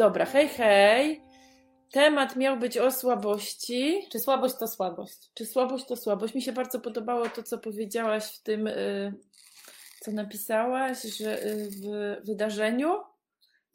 [0.00, 1.22] Dobra, hej, hej.
[1.92, 4.08] Temat miał być o słabości.
[4.12, 5.30] Czy słabość to słabość?
[5.34, 6.34] Czy słabość to słabość?
[6.34, 9.14] Mi się bardzo podobało to, co powiedziałaś w tym, y,
[10.00, 13.00] co napisałaś, że y, w wydarzeniu,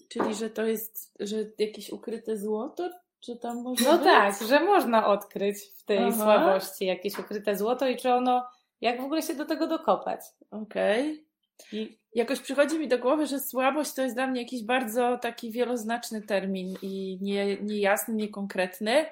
[0.09, 2.89] czyli że to jest, że jakieś ukryte złoto,
[3.19, 4.03] czy tam może No być?
[4.03, 6.11] tak, że można odkryć w tej Aha.
[6.23, 8.45] słabości jakieś ukryte złoto i czy ono,
[8.81, 10.21] jak w ogóle się do tego dokopać.
[10.51, 11.24] Okej.
[11.71, 15.51] I Jakoś przychodzi mi do głowy, że słabość to jest dla mnie jakiś bardzo taki
[15.51, 19.05] wieloznaczny termin i nie, niejasny, niekonkretny.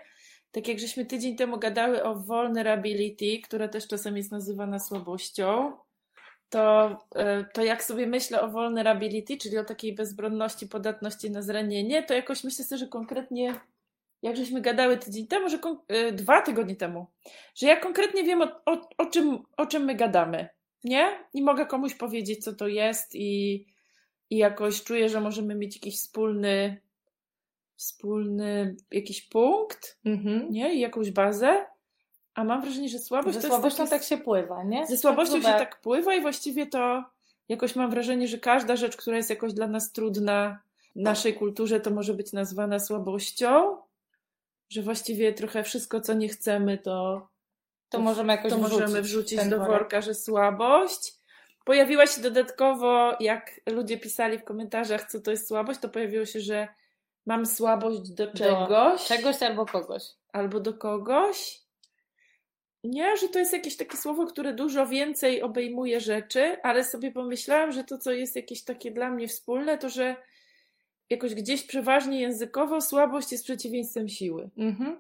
[0.52, 5.72] Tak jak żeśmy tydzień temu gadały o vulnerability, która też czasem jest nazywana słabością,
[6.50, 12.04] to, e, to jak sobie myślę o vulnerability, czyli o takiej bezbronności, podatności na zranienie,
[12.04, 13.60] to jakoś myślę sobie, że konkretnie,
[14.22, 17.08] jak żeśmy gadały tydzień temu, że e, dwa tygodnie temu,
[17.56, 20.50] że ja konkretnie wiem o, o, o, czym, o czym my gadamy
[20.84, 21.20] nie?
[21.34, 23.66] I mogę komuś powiedzieć, co to jest i,
[24.30, 26.82] i jakoś czuję, że możemy mieć jakiś wspólny,
[27.76, 30.52] wspólny jakiś punkt, mhm.
[30.52, 30.74] nie?
[30.74, 31.66] I jakąś bazę.
[32.34, 34.88] A mam wrażenie, że słabość Ze to słabością jest tak się pływa, nie?
[34.88, 35.60] Ze słabością się Zobacz.
[35.60, 37.04] tak pływa i właściwie to
[37.50, 40.60] jakoś mam wrażenie, że każda rzecz, która jest jakoś dla nas trudna
[40.96, 43.78] w naszej kulturze, to może być nazwana słabością.
[44.70, 47.28] Że właściwie trochę wszystko, co nie chcemy, to,
[47.98, 49.72] To możemy jakoś to możemy wrzucić wrzucić ten do worek.
[49.72, 51.14] worka, że słabość.
[51.66, 56.40] Pojawiła się dodatkowo, jak ludzie pisali w komentarzach, co to jest słabość, to pojawiło się,
[56.40, 56.68] że
[57.26, 60.04] mam słabość do czegoś Czegoś albo kogoś.
[60.34, 61.60] albo do kogoś.
[62.84, 67.72] Nie, że to jest jakieś takie słowo, które dużo więcej obejmuje rzeczy, ale sobie pomyślałam,
[67.72, 70.16] że to, co jest jakieś takie dla mnie wspólne, to że
[71.10, 74.50] jakoś gdzieś przeważnie językowo słabość jest przeciwieństwem siły.
[74.58, 75.00] Mhm.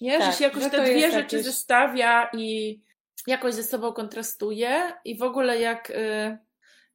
[0.00, 0.18] Nie?
[0.18, 2.80] Tak, że się jakoś że te dwie rzeczy jakieś- zestawia i
[3.26, 4.92] jakoś ze sobą kontrastuje.
[5.04, 6.38] I w ogóle jak, y,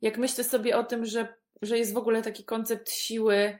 [0.01, 3.59] jak myślę sobie o tym, że, że jest w ogóle taki koncept siły,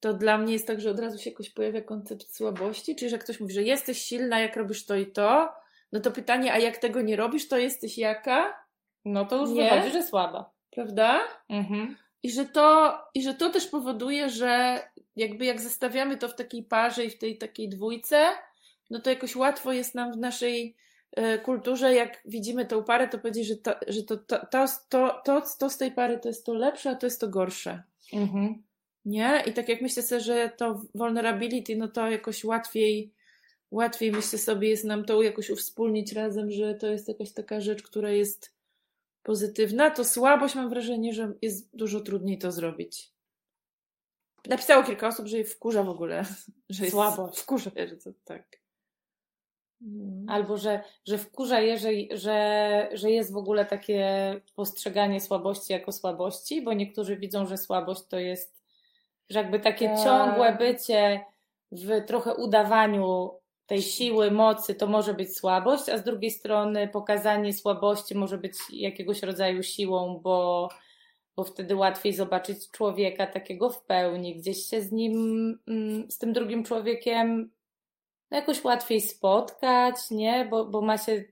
[0.00, 3.18] to dla mnie jest tak, że od razu się jakoś pojawia koncept słabości, czyli że
[3.18, 5.52] ktoś mówi, że jesteś silna, jak robisz to i to,
[5.92, 8.64] no to pytanie, a jak tego nie robisz, to jesteś jaka?
[9.04, 9.70] No to już Nie?
[9.70, 10.50] wychodzi, że słaba.
[10.70, 11.20] Prawda?
[11.48, 11.96] Mhm.
[12.22, 14.80] I że, to, I że to też powoduje, że
[15.16, 18.28] jakby jak zestawiamy to w takiej parze i w tej takiej dwójce,
[18.92, 20.76] no to jakoś łatwo jest nam w naszej
[21.12, 24.38] e, kulturze, jak widzimy tą parę, to powiedzieć, że, to, że to, to,
[24.88, 27.82] to, to, to, z tej pary to jest to lepsze, a to jest to gorsze.
[28.12, 28.62] Mhm.
[29.04, 29.42] Nie?
[29.46, 33.12] I tak jak myślę sobie, że to vulnerability, no to jakoś łatwiej,
[33.70, 37.82] łatwiej myślę sobie jest nam to jakoś uwspólnić razem, że to jest jakaś taka rzecz,
[37.82, 38.52] która jest
[39.22, 43.12] pozytywna, to słabość mam wrażenie, że jest dużo trudniej to zrobić.
[44.48, 46.24] Napisało kilka osób, że je wkurza w ogóle.
[46.70, 47.38] Że jest Słabość.
[47.38, 48.61] Wkurza, że to tak.
[49.82, 50.32] No.
[50.32, 55.92] Albo że, że wkurza je, że, że, że jest w ogóle takie postrzeganie słabości jako
[55.92, 58.62] słabości, bo niektórzy widzą, że słabość to jest,
[59.30, 60.04] że jakby takie Tak.
[60.04, 61.24] ciągłe bycie
[61.72, 63.30] w trochę udawaniu
[63.66, 68.54] tej siły, mocy to może być słabość, a z drugiej strony pokazanie słabości może być
[68.72, 70.68] jakiegoś rodzaju siłą, bo,
[71.36, 75.14] bo wtedy łatwiej zobaczyć człowieka takiego w pełni, gdzieś się z nim,
[75.68, 77.50] mm, z tym drugim człowiekiem
[78.32, 80.44] no jakoś łatwiej spotkać, nie?
[80.50, 81.24] Bo, bo ma się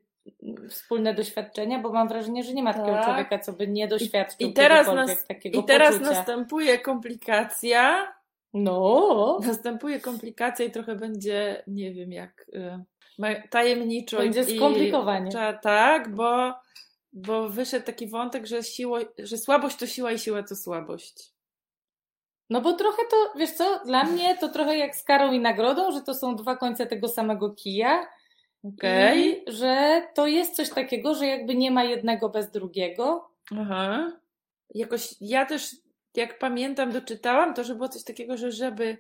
[0.69, 3.05] wspólne doświadczenia, bo mam wrażenie, że nie ma takiego Tak.
[3.05, 6.11] człowieka, co by nie doświadczył I teraz, kiedykolwiek nas, takiego I teraz poczucia.
[6.15, 8.13] następuje komplikacja.
[8.55, 14.17] No, Następuje komplikacja i trochę będzie, nie wiem jak, y, tajemniczo.
[14.19, 15.31] Będzie i- skomplikowanie.
[15.31, 16.55] Cza- tak, bo,
[17.13, 21.31] bo wyszedł taki wątek, że, siło, że słabość to siła i siła to słabość.
[22.51, 25.93] No bo trochę to, wiesz co, dla mnie to trochę jak z karą i nagrodą,
[25.93, 28.07] że to są dwa końce tego samego kija
[28.65, 29.45] Okej.
[29.49, 33.31] i że to jest coś takiego, że jakby nie ma jednego bez drugiego.
[33.59, 34.13] Aha.
[34.75, 35.77] Jakoś ja też,
[36.15, 38.99] jak pamiętam, doczytałam to, że było coś takiego, że żeby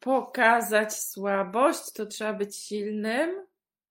[0.00, 3.46] pokazać słabość, to trzeba być silnym.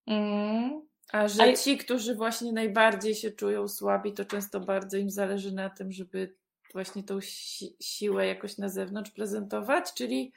[0.07, 0.81] Mm.
[1.11, 5.69] A że ci, którzy właśnie najbardziej się czują słabi, to często bardzo im zależy na
[5.69, 6.35] tym, żeby
[6.73, 10.31] właśnie tą si- siłę jakoś na zewnątrz prezentować, czyli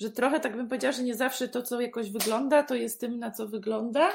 [0.00, 3.18] że trochę tak bym powiedziała, że nie zawsze to, co jakoś wygląda, to jest tym,
[3.18, 4.10] na co wygląda.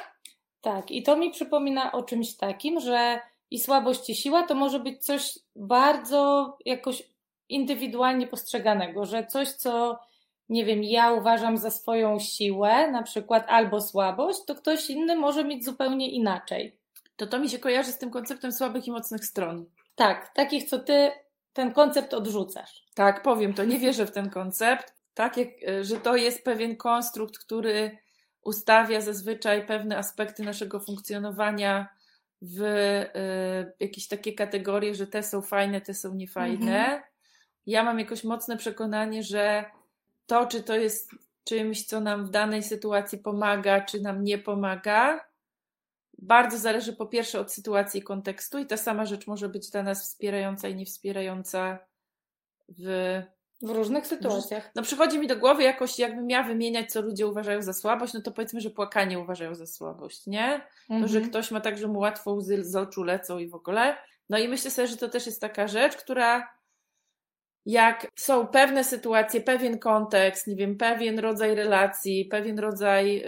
[0.61, 3.19] Tak, i to mi przypomina o czymś takim, że
[3.51, 7.03] i słabość, i siła to może być coś bardzo jakoś
[7.49, 9.99] indywidualnie postrzeganego, że coś, co
[10.49, 15.43] nie wiem, ja uważam za swoją siłę, na przykład albo słabość, to ktoś inny może
[15.43, 16.77] mieć zupełnie inaczej.
[17.15, 19.65] To to mi się kojarzy z tym konceptem słabych i mocnych stron.
[19.95, 21.11] Tak, takich, co ty
[21.57, 22.83] ten koncept odrzucasz.
[22.95, 24.93] Tak, powiem to, nie wierzę w ten koncept.
[25.13, 27.97] Tak, jak, e, że to jest pewien konstrukt, który
[28.41, 31.89] ustawia zazwyczaj pewne aspekty naszego funkcjonowania
[32.41, 36.79] w y, jakieś takie kategorie, że te są fajne, te są niefajne.
[36.79, 37.01] Mhm.
[37.65, 39.65] Ja mam jakoś mocne przekonanie, że
[40.27, 41.11] to, czy to jest
[41.43, 45.26] czymś, co nam w danej sytuacji pomaga, czy nam nie pomaga,
[46.17, 49.83] bardzo zależy po pierwsze od sytuacji i kontekstu, i ta sama rzecz może być dla
[49.83, 51.79] nas wspierająca i niewspierająca
[52.69, 53.21] w
[53.61, 54.71] w różnych sytuacjach.
[54.75, 58.21] No przychodzi mi do głowy jakoś, jakbym miała wymieniać, co ludzie uważają za słabość, no
[58.21, 60.61] to powiedzmy, że płakanie uważają za słabość, nie?
[60.89, 61.01] Mhm.
[61.01, 61.29] To, że mhm.
[61.29, 63.95] ktoś ma tak, że mu łatwo łzy z oczu lecą i w ogóle.
[64.29, 66.56] No i myślę sobie, że to też jest taka rzecz, która
[67.67, 73.23] jak są pewne sytuacje, pewien kontekst, nie wiem, pewien rodzaj relacji, pewien rodzaj,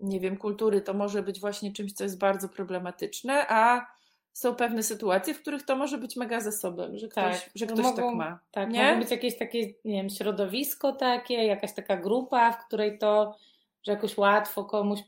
[0.00, 3.86] nie wiem, kultury, to może być właśnie czymś, co jest bardzo problematyczne, a
[4.32, 7.84] są pewne sytuacje, w których to może być mega zasobem, że ktoś, tak, że ktoś
[7.84, 8.38] mogą, tak ma.
[8.50, 8.84] Tak, nie?
[8.84, 13.36] może być jakieś takie, nie wiem, środowisko takie, jakaś taka grupa, w której to,
[13.82, 15.00] że jakoś łatwo komuś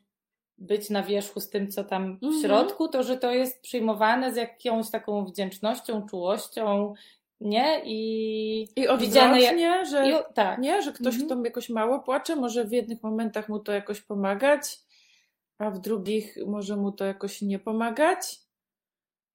[0.58, 2.42] być na wierzchu z tym, co tam w mhm.
[2.42, 6.94] środku, to że to jest przyjmowane z jakąś taką wdzięcznością, czułością,
[7.40, 7.82] nie?
[7.84, 10.58] I, I odwrotnie, że, i, tak.
[10.58, 10.82] nie?
[10.82, 11.26] że ktoś, mhm.
[11.26, 14.78] kto jakoś mało płacze, może w jednych momentach mu to jakoś pomagać,
[15.58, 18.38] a w drugich może mu to jakoś nie pomagać.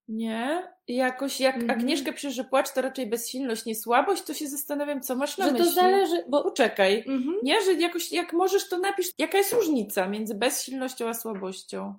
[0.08, 0.74] Nie.
[0.88, 1.72] I jakoś jak -hmm.
[1.72, 5.46] Agnieszka pisze, że płacz to raczej bezsilność, nie słabość, to się zastanawiam, co masz na
[5.46, 5.68] że myśli.
[5.68, 6.44] To zależy, bo...
[6.44, 7.04] Poczekaj.
[7.08, 7.34] Mm -hmm.
[7.44, 11.96] Nie, że jakoś, jak możesz, to napisz, jaka jest różnica między bezsilnością a słabością.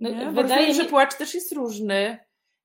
[0.00, 0.32] No?
[0.32, 0.74] Wydaje mi...
[0.74, 2.18] że płacz też jest różny.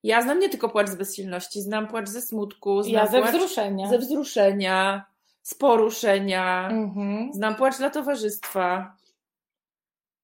[0.04, 3.88] Ja znam nie tylko płacz z bezsilności, znam płacz ze smutku, znam ja ze wzruszenia.
[3.88, 5.04] ze wzruszenia,
[5.42, 7.32] z poruszenia, -hmm.
[7.32, 8.96] znam płacz dla towarzystwa.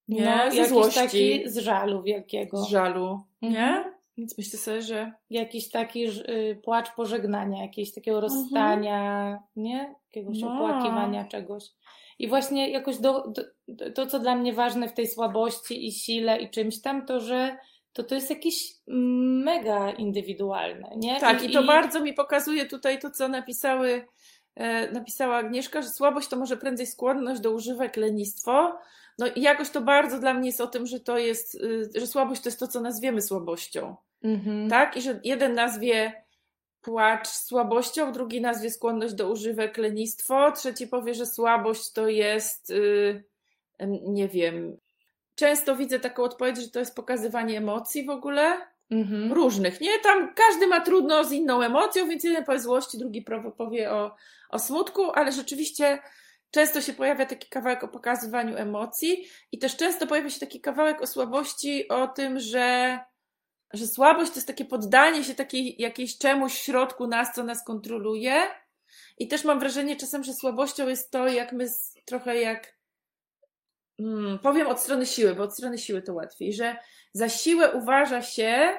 [0.09, 0.25] Nie?
[0.47, 1.00] No, ze złości.
[1.00, 2.56] Taki z żalu wielkiego.
[2.56, 3.49] Z żalu, nie?
[3.49, 3.94] Mhm.
[4.19, 8.33] Więc myślę sobie, że jakiś taki y, płacz pożegnania, jakiegoś takiego mhm.
[8.33, 9.41] rozstania, mhm.
[9.56, 9.94] nie?
[10.06, 10.55] Jakiegoś no.
[10.55, 11.65] opłakiwania czegoś.
[12.19, 13.33] I właśnie jakoś do,
[13.69, 17.21] do, to, co dla mnie ważne w tej słabości i sile i czymś tam, to
[17.21, 17.56] że
[17.92, 18.75] to to jest jakieś
[19.44, 21.20] mega indywidualne, nie?
[21.20, 21.66] Tak, i, i to i...
[21.66, 24.06] bardzo mi pokazuje tutaj to, co napisały,
[24.54, 28.78] e, napisała Agnieszka, że słabość to może prędzej skłonność do używek, lenistwo,
[29.19, 32.06] no i jakoś to bardzo dla mnie jest o tym, że to jest, y, że
[32.06, 33.96] słabość to jest to, co nazwiemy słabością.
[34.22, 34.70] Mhm.
[34.70, 34.96] Tak?
[34.96, 36.12] I że jeden nazwie
[36.81, 43.25] płacz słabością, drugi nazwie skłonność do używek, lenistwo, trzeci powie, że słabość to jest, yy,
[44.06, 44.76] nie wiem.
[45.40, 48.60] Często widzę taką odpowiedź, że to jest pokazywanie emocji w ogóle.
[48.90, 49.32] Mhm.
[49.32, 49.98] Różnych, nie?
[49.98, 53.25] Tam każdy ma trudno z inną emocją, więc jeden powie złości, drugi
[53.56, 54.16] powie o,
[54.50, 55.98] o smutku, ale rzeczywiście
[56.50, 61.02] często się pojawia taki kawałek o pokazywaniu emocji i też często pojawia się taki kawałek
[61.02, 62.98] o słabości, o tym, że,
[63.72, 67.64] że słabość to jest takie poddanie się takiej jakiejś czemuś w środku nas, co nas
[67.64, 68.34] kontroluje.
[69.19, 71.66] I też mam wrażenie czasem, że słabością jest to, jak my
[72.06, 72.80] trochę jak
[74.00, 76.76] hmm, powiem od strony siły, bo od strony siły to łatwiej, że
[77.12, 78.79] za siłę uważa się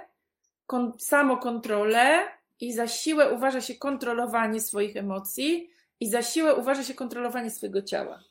[0.67, 2.23] kon, samokontrolę
[2.59, 5.71] i za siłę uważa się kontrolowanie swoich emocji,
[6.01, 8.23] i za siłę uważa się kontrolowanie swojego ciała.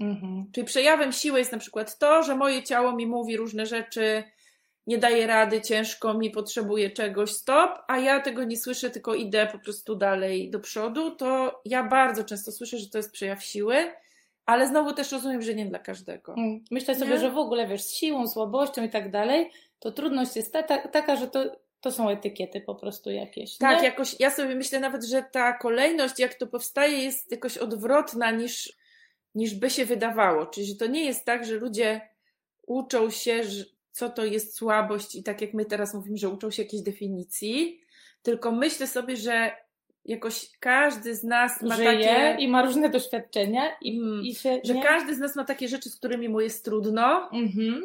[0.00, 0.46] Mhm.
[0.52, 4.24] Czyli przejawem siły jest na przykład to, że moje ciało mi mówi różne rzeczy,
[4.86, 9.48] nie daje rady, ciężko mi, potrzebuje czegoś, stop, a ja tego nie słyszę, tylko idę
[9.52, 13.76] po prostu dalej do przodu, to ja bardzo często słyszę, że to jest przejaw siły,
[14.46, 16.34] ale znowu też rozumiem, że nie dla każdego.
[16.34, 16.64] Mm.
[16.70, 17.18] Myślę sobie, nie?
[17.18, 20.88] że w ogóle wiesz, z siłą, słabością i tak dalej, to trudność jest ta, ta,
[20.88, 21.44] taka, że to
[21.80, 23.58] to są etykiety po prostu jakieś.
[23.58, 23.84] Tak, nie?
[23.84, 28.72] jakoś ja sobie myślę nawet, że ta kolejność, jak to powstaje, jest jakoś odwrotna niż,
[29.34, 30.46] niż by się wydawało.
[30.46, 32.00] Czyli, że to nie jest tak, że ludzie
[32.66, 36.50] uczą się, że, co to jest słabość i tak jak my teraz mówimy, że uczą
[36.50, 37.80] się jakiejś definicji,
[38.22, 39.56] tylko myślę sobie, że
[40.06, 42.36] jakoś każdy z nas ma Żyje takie...
[42.38, 45.90] i ma różne doświadczenia i, mm, i się, Że każdy z nas ma takie rzeczy,
[45.90, 47.80] z którymi mu jest trudno mm-hmm.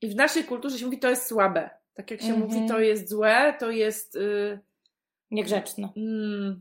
[0.00, 1.70] i w naszej kulturze się mówi, to jest słabe.
[1.94, 2.54] Tak jak się mm -hmm.
[2.54, 4.14] mówi, to jest złe, to jest.
[4.14, 4.60] Yy,
[5.30, 5.88] Niegrzeczne.
[5.96, 6.56] Yy,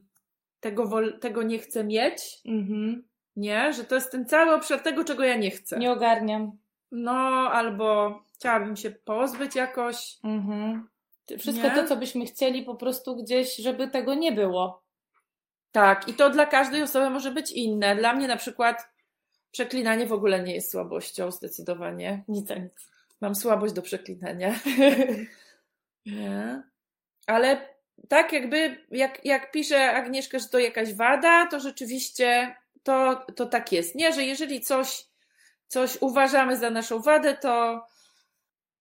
[0.60, 2.42] tego, wol, tego nie chcę mieć.
[2.46, 3.02] Mm -hmm.
[3.36, 5.80] Nie, że to jest ten cały obszar tego, czego ja nie chcę.
[5.80, 6.52] Nie ogarniam.
[6.92, 7.12] No,
[7.52, 10.18] albo chciałabym się pozbyć jakoś.
[10.24, 10.82] Mm -hmm.
[11.38, 11.76] Wszystko nie?
[11.76, 14.81] to, co byśmy chcieli, po prostu gdzieś, żeby tego nie było.
[15.72, 17.96] Tak, i to dla każdej osoby może być inne.
[17.96, 18.90] Dla mnie na przykład
[19.52, 22.24] przeklinanie w ogóle nie jest słabością, zdecydowanie.
[22.28, 22.92] Nic nic.
[23.22, 24.60] Mam słabość do przeklinania.
[26.06, 26.64] nie.
[27.28, 27.68] Ale
[28.10, 33.72] tak jakby, jak, jak pisze Agnieszka, że to jakaś wada, to rzeczywiście to, to tak
[33.72, 33.96] jest.
[33.96, 35.06] Nie, że jeżeli coś,
[35.68, 37.88] coś uważamy za naszą wadę, to,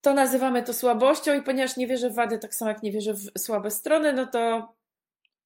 [0.01, 3.15] to nazywamy to słabością i ponieważ nie wierzę w wady, tak samo jak nie wierzę
[3.15, 4.75] w słabe strony, no to,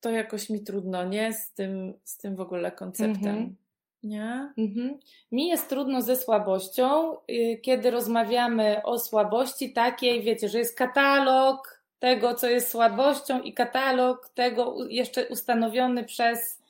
[0.05, 1.33] to jakoś mi trudno, nie?
[1.33, 3.27] Z tym, z tym w ogóle konceptem.
[3.27, 3.57] Mhm.
[4.03, 4.53] Nie?
[4.59, 4.99] Mhm.
[5.33, 11.83] Mi jest trudno ze słabością, y, kiedy rozmawiamy o słabości takiej, wiecie, że jest katalog
[11.99, 16.63] tego, co jest słabością i katalog tego jeszcze ustanowiony przez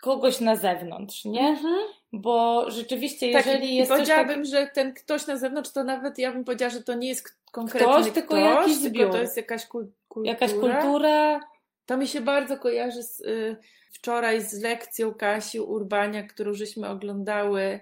[0.00, 1.48] kogoś na zewnątrz, nie?
[1.48, 1.78] Mhm.
[2.12, 4.46] Bo rzeczywiście, Tak, jeżeli jest coś powiedziałabym, tak...
[4.46, 7.88] że ten ktoś na zewnątrz, to nawet ja bym powiedziała, że to nie jest konkretny
[7.88, 9.10] Ktoś, ktoś, tylko jakiś tylko zbiór.
[9.12, 10.32] to jest jakaś kul- kultura.
[10.32, 11.40] jakaś kultura,
[11.86, 13.56] To mi się bardzo kojarzy z, y,
[13.92, 17.80] wczoraj z lekcją Kasi Urbania, którą żeśmy oglądały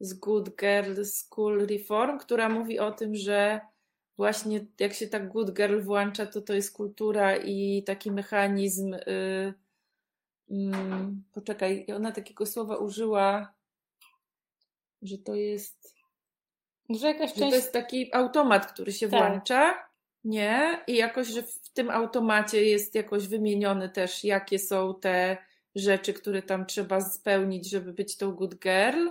[0.00, 3.60] z Good Girl School Reform, która mówi o tym, że
[4.16, 8.94] właśnie jak się tak Good Girl włącza, to to jest kultura i taki mechanizm.
[8.94, 9.54] Y,
[10.50, 13.52] mm, poczekaj, ona takiego słowa użyła,
[15.02, 15.94] że to jest
[16.90, 19.20] że jakaś że to część jest taki automat, który się Tak.
[19.20, 19.83] włącza,
[20.24, 20.78] nie?
[20.86, 25.36] I jakoś, że w tym automacie jest jakoś wymienione też, jakie są te
[25.74, 29.08] rzeczy, które tam trzeba spełnić, żeby być tą good girl.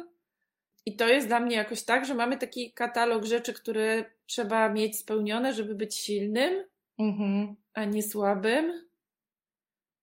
[0.86, 4.98] I to jest dla mnie jakoś tak, że mamy taki katalog rzeczy, które trzeba mieć
[5.00, 6.64] spełnione, żeby być silnym,
[7.00, 7.56] Mhm.
[7.74, 8.88] a nie słabym.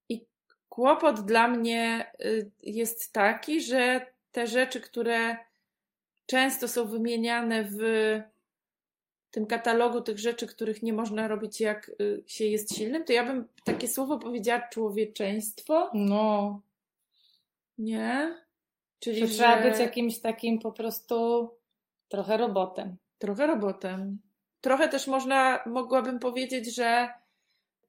[0.09, 0.27] I
[0.69, 5.37] kłopot dla mnie y, jest taki, że te rzeczy, które
[6.27, 7.79] często są wymieniane w
[9.31, 13.25] tym katalogu tych rzeczy, których nie można robić, jak y, się jest silnym, to ja
[13.25, 16.61] bym takie słowo powiedziała człowieczeństwo, No,
[17.79, 18.35] nie?
[19.01, 21.49] Czyli że że trzeba być jakimś takim po prostu
[22.09, 22.97] trochę robotem.
[23.19, 24.19] trochę robotem.
[24.61, 27.09] Trochę też można, mogłabym powiedzieć, że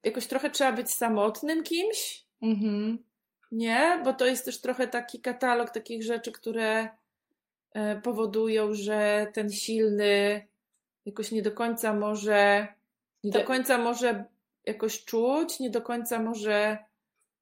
[0.04, 3.04] jakoś trochę trzeba być samotnym kimś, Mhm.
[3.52, 6.90] Nie, bo to jest też trochę taki katalog takich rzeczy, które
[7.74, 10.48] e, powodują, że ten silny
[11.06, 12.68] jakoś nie do końca może,
[13.24, 14.26] nie do Te- końca może
[14.66, 16.78] jakoś czuć, nie do końca może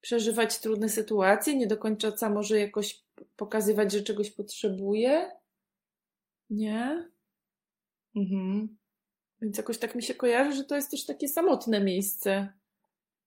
[0.02, 3.04] przeżywać trudne sytuacje, nie do końca może jakoś
[3.36, 5.32] pokazywać, że czegoś potrzebuje.
[6.50, 7.10] Nie?
[8.16, 8.78] Mhm.
[9.42, 12.54] Więc jakoś tak mi się kojarzy, że to jest też takie samotne miejsce.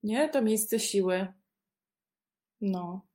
[0.03, 0.29] Nie?
[0.29, 1.27] To miejsce siły.
[2.61, 3.07] No.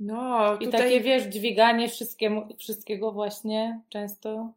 [0.00, 4.52] No, I tutaj takie, wiesz, dźwiganie wszystkiemu, wszystkiego właśnie często.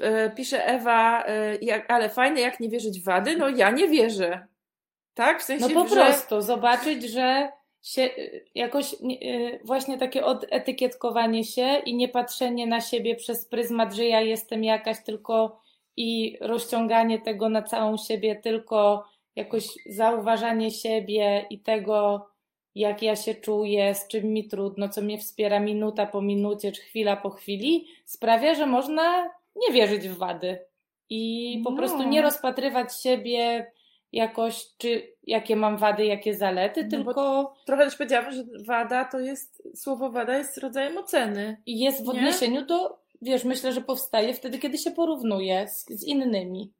[0.00, 3.36] E, pisze Ewa, e, jak, ale fajne, jak nie wierzyć w wady?
[3.36, 4.46] No ja nie wierzę.
[5.14, 5.40] Tak?
[5.40, 5.94] W sensie, No po że...
[5.94, 7.48] prostu zobaczyć, że
[7.82, 8.96] się y, jakoś
[9.64, 15.04] właśnie takie odetykietkowanie się i nie patrzenie na siebie przez pryzmat, że ja jestem jakaś
[15.04, 15.60] tylko
[15.96, 19.04] i rozciąganie tego na całą siebie, tylko
[19.36, 22.26] jakoś zauważanie siebie i tego,
[22.74, 26.82] jak ja się czuję, z czym mi trudno, co mnie wspiera minuta po minucie, czy
[26.82, 30.58] chwila po chwili, sprawia, że można nie wierzyć w wady
[31.10, 31.76] i po No.
[31.76, 33.72] prostu nie rozpatrywać siebie
[34.12, 39.20] jakoś, czy jakie mam wady, jakie zalety, No tylko Trochę też powiedziałam, że wada to
[39.20, 41.62] jest, słowo wada jest rodzajem oceny.
[41.66, 42.10] jest w Nie?
[42.10, 46.72] odniesieniu do, wiesz, myślę, że powstaje wtedy, kiedy się porównuje z, z innymi.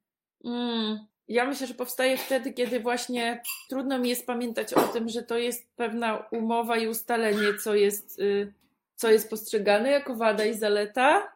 [0.45, 1.07] Mm.
[1.29, 5.39] Ja myślę, że powstaje wtedy, kiedy właśnie trudno mi jest pamiętać o tym, że to
[5.39, 8.53] jest pewna umowa i ustalenie, co jest, y,
[8.95, 11.36] co jest postrzegane jako wada i zaleta.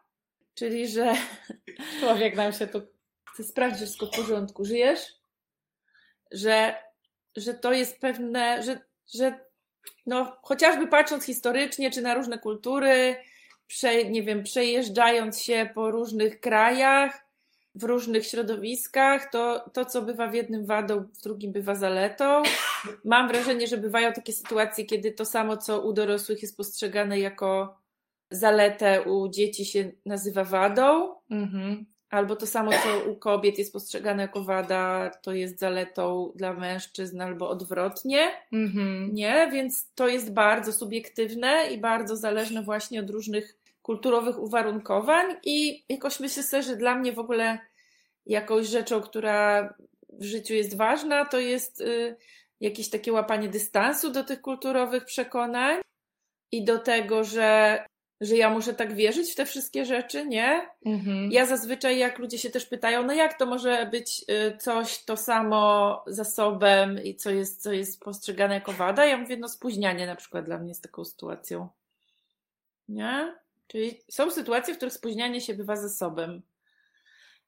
[0.60, 1.14] Czyli, że
[2.00, 2.82] Człowiek nam się tu
[3.32, 4.64] chcę sprawdzić, wszystko w porządku.
[4.64, 5.00] Żyjesz?
[6.30, 6.74] Że,
[7.36, 8.80] że to jest pewne, że,
[9.14, 9.40] że
[10.06, 13.16] no, chociażby patrząc historycznie, czy na różne kultury,
[13.66, 17.26] prze, nie wiem, przejeżdżając się po różnych krajach,
[17.74, 22.42] w różnych środowiskach, to, to, co bywa w jednym wadą, w drugim bywa zaletą.
[23.04, 27.80] Mam wrażenie, że bywają takie sytuacje, kiedy to samo, co u dorosłych jest postrzegane jako
[28.30, 31.14] zaletę, u dzieci się nazywa wadą.
[31.30, 31.86] Mhm.
[32.10, 37.20] Albo to samo, co u kobiet jest postrzegane jako wada, to jest zaletą dla mężczyzn,
[37.20, 38.28] albo odwrotnie.
[38.52, 39.14] Mhm.
[39.14, 45.36] Nie, więc to jest bardzo subiektywne i bardzo zależne właśnie od różnych kulturowych uwarunkowań.
[45.44, 47.58] I jakoś myślę sobie, że dla mnie w ogóle
[48.26, 49.74] jakąś rzeczą, która
[50.08, 52.16] w życiu jest ważna, to jest y,
[52.60, 55.80] jakieś takie łapanie dystansu do tych kulturowych przekonań
[56.52, 57.78] i do tego, że,
[58.20, 60.68] że ja muszę tak wierzyć w te wszystkie rzeczy, nie?
[60.86, 61.32] Mhm.
[61.32, 65.16] Ja zazwyczaj, jak ludzie się też pytają, no jak to może być y, coś to
[65.16, 70.16] samo zasobem i co jest, co jest postrzegane jako wada, ja mówię, no spóźnianie na
[70.16, 71.68] przykład dla mnie jest taką sytuacją.
[72.88, 73.34] Nie?
[73.66, 76.42] Czyli są sytuacje, w których spóźnianie się bywa zasobem.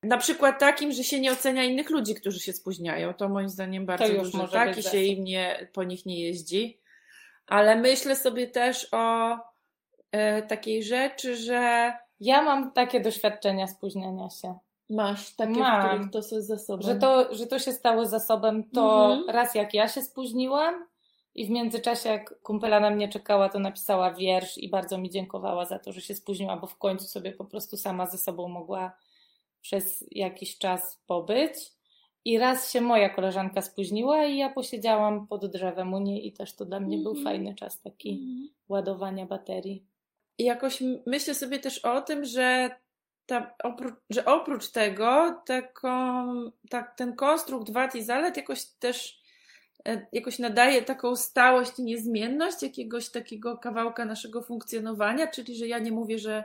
[0.02, 3.14] Na przykład takim, że się nie ocenia innych ludzi, którzy się spóźniają.
[3.14, 6.78] To moim zdaniem bardzo duży może tak i się im nie, po nich nie jeździ.
[7.46, 9.36] Ale myślę sobie też o
[10.48, 14.58] takiej rzeczy, że Ja mam takie doświadczenia spóźniania się.
[14.90, 15.82] Masz takie, Mam.
[15.82, 16.82] w których to są zasoby.
[16.84, 19.36] Że to, że to się stało zasobem, to Mhm.
[19.36, 20.74] raz jak ja się spóźniłam
[21.34, 25.64] i w międzyczasie jak kumpela na mnie czekała, to napisała wiersz i bardzo mi dziękowała
[25.64, 28.92] za to, że się spóźniła, bo w końcu sobie po prostu sama ze sobą mogła
[29.60, 31.52] przez jakiś czas pobyć.
[32.24, 36.54] I raz się moja koleżanka spóźniła i ja posiedziałam pod drzewem u niej i też
[36.56, 37.24] to dla mnie był Mhm.
[37.24, 38.48] fajny czas taki Mhm.
[38.68, 39.91] ładowania baterii.
[40.38, 42.70] I jakoś myślę sobie też o tym, że,
[43.26, 46.26] ta, oprócz, że oprócz tego taką,
[46.70, 49.22] tak, ten konstrukt wad i zalet jakoś też
[49.88, 55.78] e, jakoś nadaje taką stałość i niezmienność jakiegoś takiego kawałka naszego funkcjonowania, czyli że ja
[55.78, 56.44] nie mówię, że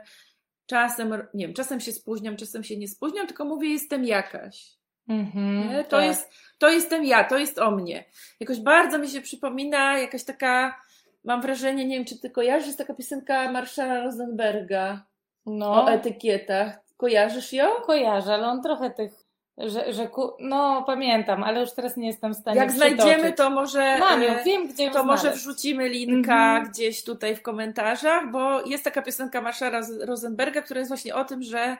[0.66, 4.78] czasem, nie wiem, czasem się spóźniam, czasem się nie spóźniam, tylko mówię, jestem jakaś.
[5.08, 5.84] Mhm, Nie?
[5.84, 6.04] To, tak.
[6.04, 8.04] jest, to jestem ja, to jest o mnie.
[8.40, 10.80] Jakoś bardzo mi się przypomina jakaś taka,
[11.24, 15.04] mam wrażenie, nie wiem, czy ty kojarzysz, jest taka piosenka Marszala Rosenberga
[15.46, 16.78] no, o etykietach.
[16.96, 17.66] Kojarzysz ją?
[17.86, 19.12] kojarzę, ale on trochę tych,
[19.58, 20.30] że, że ku...
[20.40, 22.96] no pamiętam, ale już teraz nie jestem w stanie Jak przytoczyć.
[23.00, 25.42] znajdziemy, to może, Mam ją, e, wiem gdzie to może znaleźć.
[25.42, 26.68] wrzucimy linka Mhm.
[26.72, 31.42] gdzieś tutaj w komentarzach, bo jest taka piosenka Marszala Rosenberga, która jest właśnie o tym,
[31.42, 31.76] że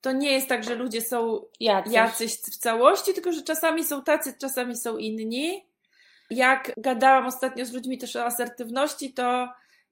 [0.00, 1.92] to nie jest tak, że ludzie są Jacyś.
[1.92, 5.64] jacyś w całości, tylko że czasami są tacy, czasami są inni.
[6.30, 9.48] Jak gadałam ostatnio z ludźmi też o asertywności, to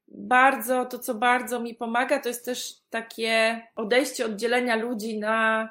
[0.08, 5.68] bardzo, to co bardzo mi pomaga, to jest też takie odejście od dzielenia ludzi na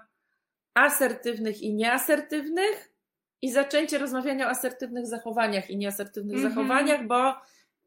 [0.73, 2.91] asertywnych i nieasertywnych
[3.41, 6.53] i zaczęcie rozmawiania o asertywnych zachowaniach i nieasertywnych Mhm.
[6.53, 7.35] zachowaniach, bo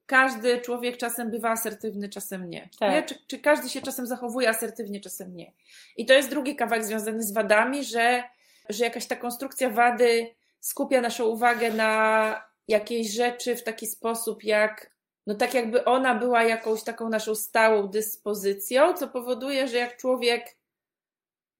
[0.07, 2.69] każdy człowiek czasem bywa asertywny, czasem nie.
[2.78, 3.07] Tak.
[3.07, 5.52] Czy, czy każdy się czasem zachowuje asertywnie, czasem nie.
[5.97, 8.23] I to jest drugi kawałek związany z wadami, że,
[8.69, 14.94] że jakaś ta konstrukcja wady skupia naszą uwagę na jakiejś rzeczy w taki sposób, jak
[15.26, 20.56] no tak jakby ona była jakąś taką naszą stałą dyspozycją, co powoduje, że jak człowiek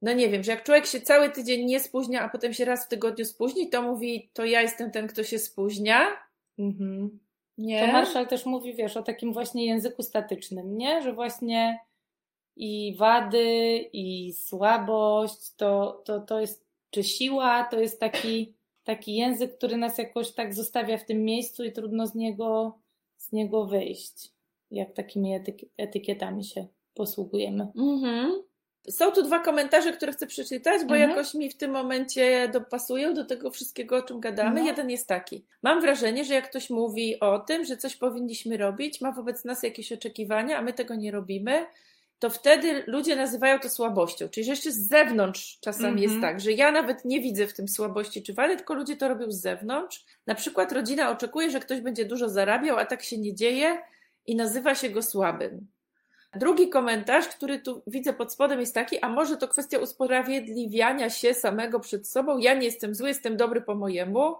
[0.03, 2.85] no nie wiem, że jak człowiek się cały tydzień nie spóźnia, a potem się raz
[2.85, 6.07] w tygodniu spóźni, to mówi, to ja jestem ten, kto się spóźnia.
[6.59, 7.19] Mhm.
[7.59, 7.87] Nie.
[7.87, 11.03] To Marshall też mówi, wiesz, o takim właśnie języku statycznym, nie?
[11.03, 11.79] Że właśnie
[12.57, 19.57] i wady, i słabość, to, to, to jest, czy siła, to jest taki, taki język,
[19.57, 22.79] który nas jakoś tak zostawia w tym miejscu i trudno z niego,
[23.17, 24.33] z niego wyjść,
[24.71, 27.67] jak takimi etyk- etykietami się posługujemy.
[27.77, 28.43] Mhm.
[28.91, 31.11] Są tu dwa komentarze, które chcę przeczytać, bo Mhm.
[31.11, 34.61] jakoś mi w tym momencie dopasują do tego wszystkiego, o czym gadamy.
[34.61, 34.67] No.
[34.67, 35.45] Jeden jest taki.
[35.63, 39.63] Mam wrażenie, że jak ktoś mówi o tym, że coś powinniśmy robić, ma wobec nas
[39.63, 41.67] jakieś oczekiwania, a my tego nie robimy,
[42.25, 44.29] to wtedy ludzie nazywają to słabością.
[44.29, 46.11] Czyli, że jeszcze z zewnątrz czasami Mhm.
[46.11, 49.09] jest tak, że ja nawet nie widzę w tym słabości czy wady, tylko ludzie to
[49.09, 50.05] robią z zewnątrz.
[50.27, 53.79] Na przykład rodzina oczekuje, że ktoś będzie dużo zarabiał, a tak się nie dzieje
[54.27, 55.67] i nazywa się go słabym.
[56.37, 61.35] Drugi komentarz, który tu widzę pod spodem, jest taki, a może to kwestia usprawiedliwiania się
[61.35, 62.39] samego przed sobą.
[62.39, 64.35] Ja nie jestem zły, jestem dobry po mojemu.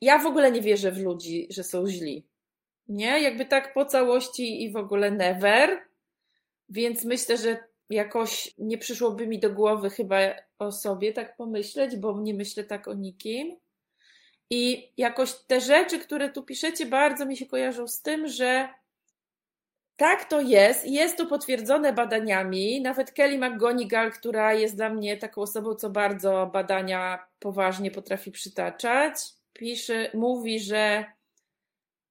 [0.00, 2.26] Ja w ogóle nie wierzę w ludzi, że są źli.
[2.88, 3.20] Nie?
[3.20, 5.91] Jakby tak po całości i w ogóle never.
[6.72, 10.16] Więc myślę, że jakoś nie przyszłoby mi do głowy chyba
[10.58, 13.56] o sobie tak pomyśleć, bo nie myślę tak o nikim.
[14.50, 18.68] I jakoś te rzeczy, które tu piszecie, bardzo mi się kojarzą z tym, że
[19.96, 22.80] tak to jest i jest to potwierdzone badaniami.
[22.80, 29.14] Nawet Kelly McGonigal, która jest dla mnie taką osobą, co bardzo badania poważnie potrafi przytaczać,
[29.52, 31.04] pisze, mówi, że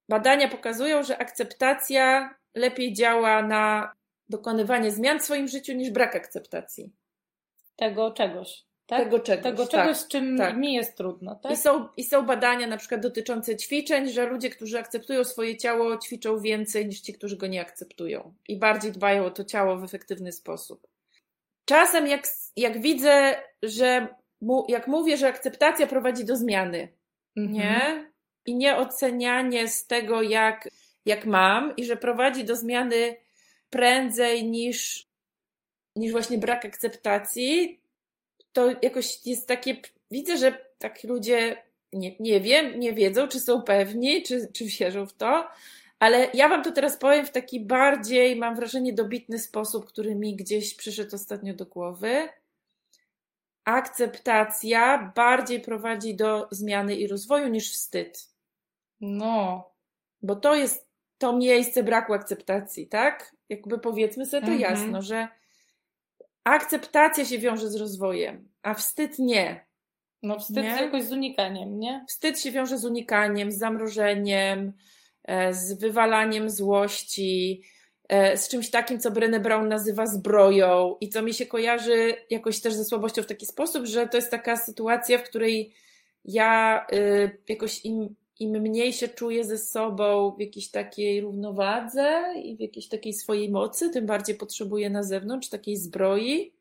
[0.09, 3.93] badania pokazują, że akceptacja lepiej działa na
[4.31, 6.91] dokonywanie zmian w swoim życiu niż brak akceptacji.
[7.75, 9.03] Tego czegoś, tak?
[9.03, 9.43] Tego czegoś.
[9.43, 9.71] Tego tak.
[9.71, 10.57] czegoś, z czym tak.
[10.57, 11.51] mi jest trudno, tak?
[11.51, 15.97] I są, I są badania na przykład dotyczące ćwiczeń, że ludzie, którzy akceptują swoje ciało,
[15.97, 18.33] ćwiczą więcej niż ci, którzy go nie akceptują.
[18.47, 20.87] I bardziej dbają o to ciało w efektywny sposób.
[21.65, 24.07] Czasem jak, jak widzę, że
[24.41, 26.87] mu, jak mówię, że akceptacja prowadzi do zmiany,
[27.37, 27.53] Mhm.
[27.53, 28.11] nie?
[28.45, 30.69] I nie ocenianie z tego, jak,
[31.05, 33.15] jak mam, i że prowadzi do zmiany
[33.71, 35.07] prędzej niż,
[35.95, 37.81] niż właśnie brak akceptacji,
[38.53, 39.77] to jakoś jest takie.
[40.11, 45.05] Widzę, że tak ludzie nie, nie wiem, nie wiedzą, czy są pewni, czy, czy wierzą
[45.05, 45.47] w to,
[45.99, 50.35] ale ja Wam to teraz powiem w taki bardziej, mam wrażenie, dobitny sposób, który mi
[50.35, 52.29] gdzieś przyszedł ostatnio do głowy.
[53.65, 58.27] Akceptacja bardziej prowadzi do zmiany i rozwoju niż wstyd.
[59.01, 59.71] No,
[60.21, 63.35] Bo to jest to miejsce braku akceptacji, tak?
[63.51, 64.61] Jakby powiedzmy sobie to Mhm.
[64.61, 65.27] jasno, że
[66.43, 69.65] akceptacja się wiąże z rozwojem, a wstyd nie.
[70.23, 70.69] no wstyd Nie?
[70.69, 72.05] jakoś z unikaniem, nie?
[72.07, 74.73] Wstyd się wiąże z unikaniem, z zamrożeniem,
[75.23, 77.61] e, z wywalaniem złości,
[78.09, 82.61] e, z czymś takim, co Brené Brown nazywa zbroją i co mi się kojarzy jakoś
[82.61, 85.73] też ze słabością w taki sposób, że to jest taka sytuacja, w której
[86.25, 92.55] ja y, jakoś im, im mniej się czuję ze sobą w jakiejś takiej równowadze i
[92.57, 96.53] w jakiejś takiej swojej mocy, tym bardziej potrzebuję na zewnątrz takiej zbroi.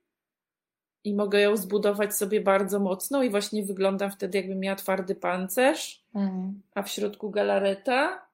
[1.04, 6.04] i mogę ją zbudować sobie bardzo mocno i właśnie wyglądam wtedy, jakbym miała twardy pancerz,
[6.14, 6.62] Mhm.
[6.74, 8.26] a w środku galareta.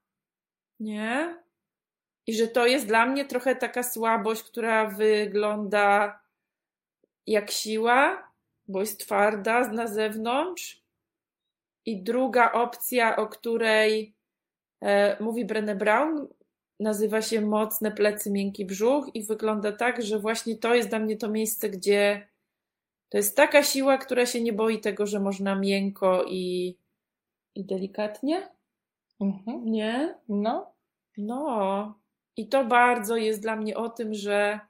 [0.81, 1.37] Nie?
[2.27, 6.21] I że to jest dla mnie trochę taka słabość, która wygląda
[7.27, 8.29] jak siła,
[8.69, 10.83] bo jest twarda na zewnątrz.
[11.87, 14.15] I druga opcja, o której
[14.81, 16.29] e, mówi Brené Brown,
[16.81, 21.17] nazywa się Mocne plecy, miękki brzuch i wygląda tak, że właśnie to jest dla mnie
[21.17, 22.29] to miejsce, gdzie
[23.09, 26.77] to jest taka siła, która się nie boi tego, że można miękko i,
[27.55, 28.49] i delikatnie.
[29.21, 29.71] Mhm.
[29.71, 30.19] Nie?
[30.29, 30.73] No.
[31.17, 31.99] No.
[32.37, 34.61] I to bardzo jest dla mnie o tym, że,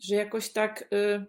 [0.00, 1.26] że jakoś tak, y,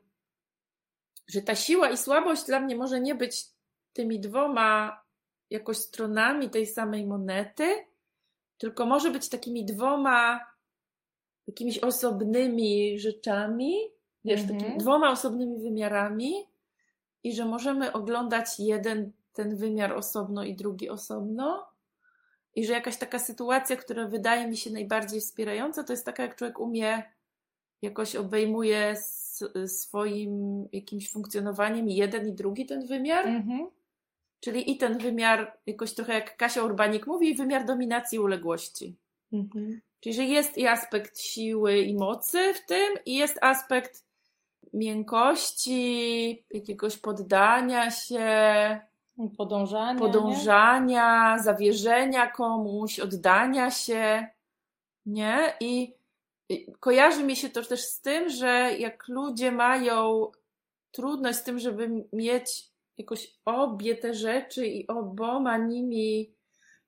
[1.28, 3.46] że ta siła i słabość dla mnie może nie być
[3.94, 5.02] tymi dwoma
[5.50, 7.76] jakoś stronami tej samej monety,
[8.58, 10.40] tylko może być takimi dwoma
[11.48, 13.76] jakimiś osobnymi rzeczami,
[14.26, 14.60] wiesz, Mhm.
[14.60, 16.34] takimi dwoma osobnymi wymiarami
[17.24, 21.68] i że możemy oglądać jeden ten wymiar osobno i drugi osobno.
[22.56, 26.36] I że jakaś taka sytuacja, która wydaje mi się najbardziej wspierająca, to jest taka, jak
[26.36, 27.04] człowiek umie,
[27.82, 28.96] jakoś obejmuje
[29.68, 33.28] swoim jakimś funkcjonowaniem jeden i drugi ten wymiar.
[33.28, 33.68] Mhm.
[34.42, 38.96] Czyli i ten wymiar, jakoś trochę jak Kasia Urbanik mówi, wymiar dominacji i uległości.
[39.34, 39.82] Mhm.
[40.00, 44.06] Czyli, że jest i aspekt siły i mocy w tym, i jest aspekt
[44.74, 48.30] miękkości, jakiegoś poddania się,
[49.38, 50.00] Podążanie.
[50.00, 54.28] podążania, zawierzenia komuś, oddania się,
[55.06, 55.54] nie?
[55.60, 55.94] I
[56.80, 60.32] kojarzy mi się to też z tym, że jak ludzie mają
[60.92, 62.71] trudność z tym, żeby mieć
[63.02, 66.34] jakoś obie te rzeczy i oboma nimi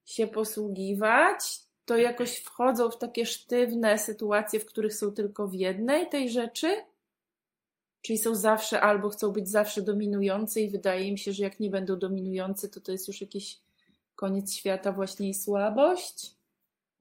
[0.06, 6.10] się posługiwać, to jakoś wchodzą w takie sztywne sytuacje, w których są tylko w jednej
[6.10, 6.76] tej rzeczy.
[8.02, 11.69] Czyli są zawsze albo chcą być zawsze dominujący i wydaje mi się, że jak nie
[11.69, 13.60] będą dominujący, to to jest już jakiś
[14.15, 16.36] koniec świata właśnie i słabość,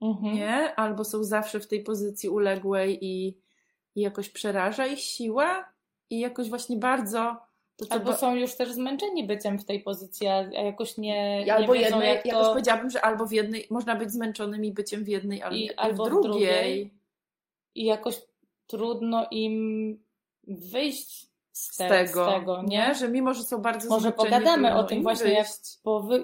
[0.02, 0.34] Mhm.
[0.34, 0.74] nie?
[0.74, 3.38] Albo są zawsze w tej pozycji uległej i,
[3.94, 5.72] i jakoś przeraża ich siła
[6.10, 7.36] i jakoś właśnie bardzo
[7.90, 11.86] Albo są już też zmęczeni byciem w tej pozycji, a jakoś nie, nie albo wiedzą,
[11.86, 12.50] jednej, jak jakoś to...
[12.50, 15.72] powiedziałabym, że albo w jednej, można być zmęczonym i byciem w jednej, albo, I- w
[15.76, 16.30] albo w drugiej.
[16.30, 16.94] drugiej.
[17.74, 18.22] I jakoś
[18.66, 19.98] trudno im
[20.46, 22.68] wyjść z, Z te, tego, z tego nie?
[22.68, 22.94] nie?
[22.94, 25.46] Że mimo, że są bardzo Może zmęczeni, pogadamy o tym właśnie, jak,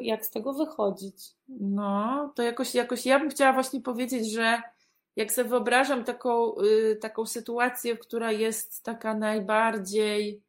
[0.00, 1.16] jak z tego wychodzić.
[1.48, 4.62] No, to jakoś, jakoś ja bym chciała właśnie powiedzieć, że
[5.16, 10.42] jak sobie wyobrażam taką, y, taką sytuację, która jest taka najbardziej,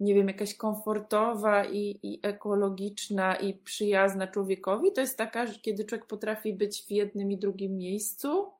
[0.00, 5.84] nie wiem, jakaś komfortowa i, i ekologiczna i przyjazna człowiekowi, to jest taka, że kiedy
[5.84, 8.52] człowiek potrafi być w jednym i drugim miejscu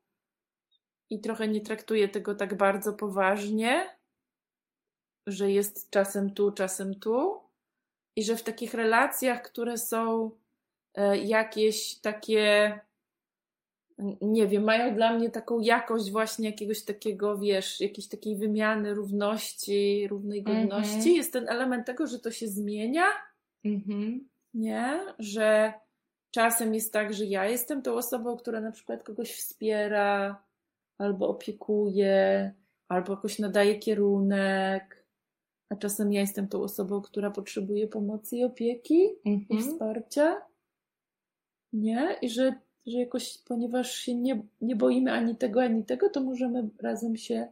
[1.11, 3.97] i trochę nie traktuje tego tak bardzo poważnie,
[5.27, 7.41] że jest czasem tu, czasem tu
[8.17, 10.31] i że w takich relacjach, które są
[10.95, 12.81] e, jakieś takie,
[14.23, 20.09] nie wiem, mają dla mnie taką jakość właśnie jakiegoś takiego, wiesz, jakiejś takiej wymiany równości,
[20.09, 20.69] równej Mhm.
[20.69, 21.15] godności.
[21.15, 23.05] Jest ten element tego, że to się zmienia,
[23.65, 24.29] Mhm.
[24.55, 25.01] nie?
[25.19, 25.73] Że
[26.31, 30.43] czasem jest tak, że ja jestem tą osobą, która na przykład kogoś wspiera,
[30.99, 32.55] albo opiekuje,
[32.89, 35.07] albo jakoś nadaje kierunek,
[35.71, 39.61] a czasem ja jestem tą osobą, która potrzebuje pomocy i opieki i Mhm.
[39.63, 40.43] wsparcia.
[41.73, 42.17] Nie?
[42.23, 42.55] I że,
[42.87, 47.49] że jakoś, ponieważ się nie, nie boimy ani tego, ani tego, to możemy razem się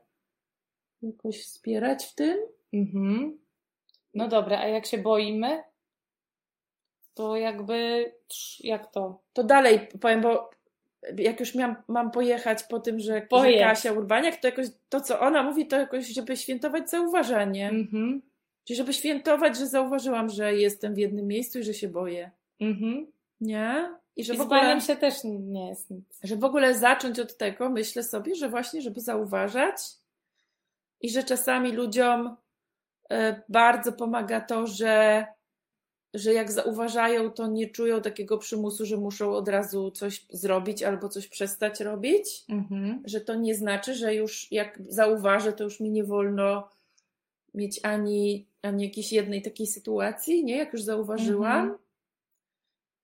[1.02, 2.38] jakoś wspierać w tym.
[2.72, 3.38] Mhm.
[4.14, 5.62] No dobra, a jak się boimy,
[7.14, 8.12] to jakby
[8.60, 9.20] jak to?
[9.32, 10.50] To dalej powiem, bo
[11.18, 13.60] jak już miałam, mam pojechać po tym, że, że Pojedź.
[13.60, 17.68] Kasia Urbaniak, to jakoś to, co ona mówi, to jakoś, żeby świętować zauważanie.
[17.68, 18.22] Mhm.
[18.64, 22.30] Czyli żeby świętować, że zauważyłam, że jestem w jednym miejscu i że się boję.
[22.60, 23.06] Mhm.
[23.40, 23.90] Nie?
[24.16, 24.80] I że I w ogóle...
[24.80, 26.04] się też nie jest nic.
[26.22, 29.76] że w ogóle zacząć od tego, myślę sobie, że właśnie, żeby zauważać
[31.00, 32.36] i że czasami ludziom
[33.10, 35.26] e, bardzo pomaga to, że,
[36.14, 41.08] że jak zauważają, to nie czują takiego przymusu, że muszą od razu coś zrobić albo
[41.08, 42.44] coś przestać robić.
[42.48, 43.02] Mhm.
[43.04, 46.68] Że to nie znaczy, że już jak zauważę, to już mi nie wolno
[47.54, 50.56] mieć ani, ani jakiejś jednej takiej sytuacji, nie?
[50.56, 51.60] Jak już zauważyłam.
[51.60, 51.83] Mhm.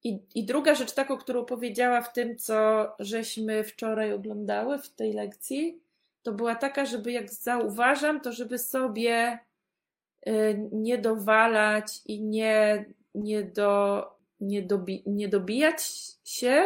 [0.04, 5.12] I, I druga rzecz, taką, którą powiedziała w tym, co żeśmy wczoraj oglądały w tej
[5.12, 5.80] lekcji,
[6.22, 9.38] to była taka, żeby jak zauważam, to żeby sobie
[10.28, 12.84] y, nie dowalać i nie,
[13.14, 14.04] nie, do,
[14.40, 15.82] nie, dobi, nie dobijać
[16.24, 16.64] się,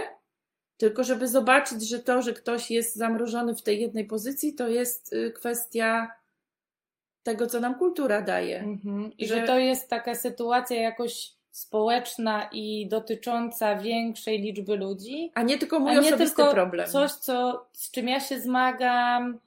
[0.77, 5.12] tylko żeby zobaczyć, że to, że ktoś jest zamrożony w tej jednej pozycji, to jest
[5.12, 6.11] y, kwestia
[7.23, 8.59] tego, co nam kultura daje.
[8.61, 9.12] Mhm.
[9.18, 15.43] I Że- że to jest taka sytuacja jakoś społeczna i dotycząca większej liczby ludzi, A
[15.43, 16.87] nie tylko a mój nie osobisty tylko problem.
[16.88, 19.38] coś, co, z czym ja się zmagam,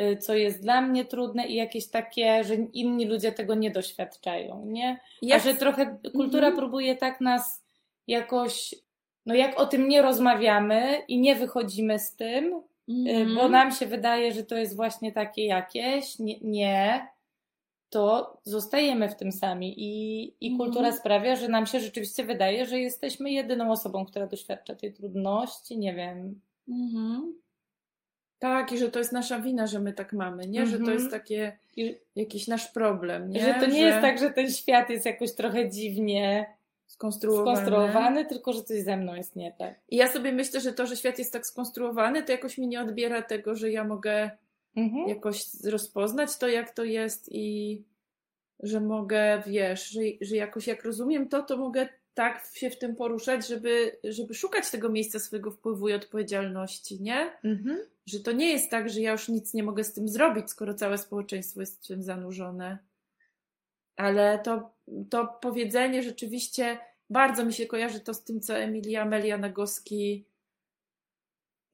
[0.00, 4.64] y, co jest dla mnie trudne i jakieś takie, że inni ludzie tego nie doświadczają,
[4.66, 5.00] nie?
[5.22, 6.56] Ja A że trochę kultura Mhm.
[6.56, 7.62] próbuje tak nas
[8.06, 8.74] jakoś,
[9.26, 12.44] no jak o tym nie rozmawiamy i nie wychodzimy z tym,
[12.88, 13.34] y, Mhm.
[13.34, 17.06] bo nam się wydaje, że to jest właśnie takie jakieś, nie, nie
[17.90, 20.58] to zostajemy w tym sami i, i Mhm.
[20.70, 25.78] kultura sprawia, że nam się rzeczywiście wydaje, że jesteśmy jedyną osobą, która doświadcza tej trudności,
[25.78, 26.40] nie wiem.
[26.68, 27.34] Mhm.
[28.38, 30.66] Tak, i że to jest nasza wina, że my tak mamy, nie?
[30.66, 30.98] Że to Mhm.
[30.98, 31.56] jest takie
[32.16, 33.40] jakiś nasz problem, nie?
[33.40, 36.46] że to nie jest tak, że ten świat jest jakoś trochę dziwnie
[36.86, 37.56] skonstruowany.
[37.56, 39.74] skonstruowany, tylko że coś ze mną jest nie tak.
[39.88, 42.80] I ja sobie myślę, że to, że świat jest tak skonstruowany, to jakoś mi nie
[42.80, 44.30] odbiera tego, że ja mogę
[44.80, 45.08] Mhm.
[45.08, 47.82] jakoś rozpoznać to, jak to jest i
[48.62, 52.96] że mogę, wiesz, że, że jakoś jak rozumiem to, to mogę tak się w tym
[52.96, 57.32] poruszać, żeby, żeby szukać tego miejsca swojego wpływu i odpowiedzialności, nie?
[57.44, 57.78] Mhm.
[58.06, 60.74] Że to nie jest tak, że ja już nic nie mogę z tym zrobić, skoro
[60.74, 62.78] całe społeczeństwo jest w tym zanurzone.
[63.96, 64.70] Ale to,
[65.10, 66.78] to powiedzenie rzeczywiście
[67.10, 70.24] bardzo mi się kojarzy to z tym, co Emilia Amelia Nagoski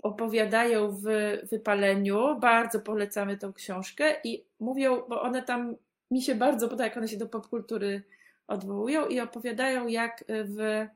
[0.06, 1.04] opowiadają w
[1.50, 2.38] wypaleniu.
[2.40, 5.76] Bardzo polecamy tą książkę i mówią, bo one tam
[6.10, 8.02] mi się bardzo podoba, jak one się do popkultury
[8.46, 10.86] odwołują i opowiadają, jak w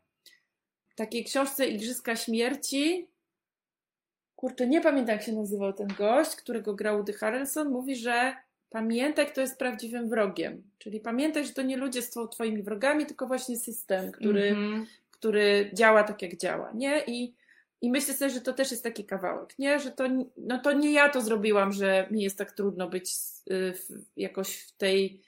[0.96, 3.08] takiej książce Igrzyska Śmierci
[4.36, 8.36] kurczę, nie pamiętam jak się nazywał ten gość, którego grał Woody Harrelson, mówi, że
[8.70, 10.62] pamiętaj, kto jest prawdziwym wrogiem.
[10.78, 14.86] Czyli pamiętaj, że to nie ludzie są twoimi wrogami, tylko właśnie system, który, Mhm.
[15.10, 17.02] który działa tak, jak działa, nie?
[17.06, 17.34] I,
[17.82, 19.80] I myślę sobie, że to też jest taki kawałek, nie?
[19.80, 20.04] Że to,
[20.36, 23.10] no to nie ja to zrobiłam, że mi jest tak trudno być
[23.50, 25.22] y, w, jakoś w tej,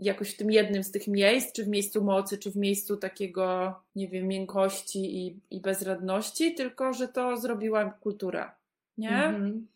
[0.00, 3.74] jakoś w tym jednym z tych miejsc, czy w miejscu mocy, czy w miejscu takiego,
[3.96, 8.54] nie wiem, miękkości i, i bezradności, tylko że to zrobiła kultura,
[8.98, 9.24] nie?
[9.24, 9.66] Mhm.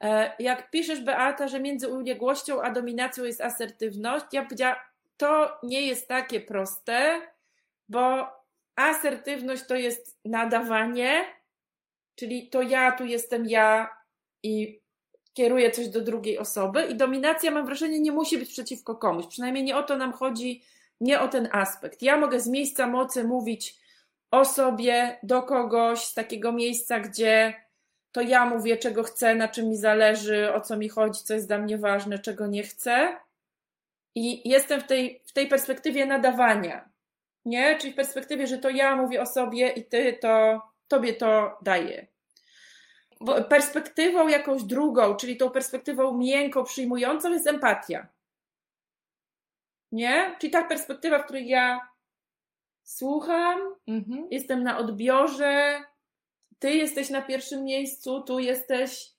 [0.00, 4.76] E, Jak piszesz, Beata, że między uległością a dominacją jest asertywność, ja powiedziała,
[5.16, 7.20] to nie jest takie proste,
[7.88, 8.26] bo
[8.76, 11.24] asertywność to jest nadawanie,
[12.18, 13.88] czyli to ja, tu jestem ja
[14.42, 14.80] i
[15.34, 19.26] kieruję coś do drugiej osoby i dominacja, mam wrażenie, nie musi być przeciwko komuś.
[19.26, 20.62] Przynajmniej nie o to nam chodzi,
[21.00, 22.02] nie o ten aspekt.
[22.02, 23.74] Ja mogę z miejsca mocy mówić
[24.30, 27.54] o sobie, do kogoś, z takiego miejsca, gdzie
[28.12, 31.48] to ja mówię, czego chcę, na czym mi zależy, o co mi chodzi, co jest
[31.48, 33.16] dla mnie ważne, czego nie chcę.
[34.14, 36.88] I jestem w tej, w tej perspektywie nadawania.
[37.44, 37.78] Nie?
[37.78, 42.06] Czyli w perspektywie, że to ja mówię o sobie i ty to, tobie to daję.
[43.20, 48.06] Bo perspektywą jakąś drugą, czyli tą perspektywą miękką, przyjmującą jest empatia.
[49.92, 50.36] Nie?
[50.38, 51.80] Czyli ta perspektywa, w której ja
[52.82, 54.28] słucham, Mhm.
[54.30, 55.80] jestem na odbiorze,
[56.58, 59.10] ty jesteś na pierwszym miejscu, tu jesteś.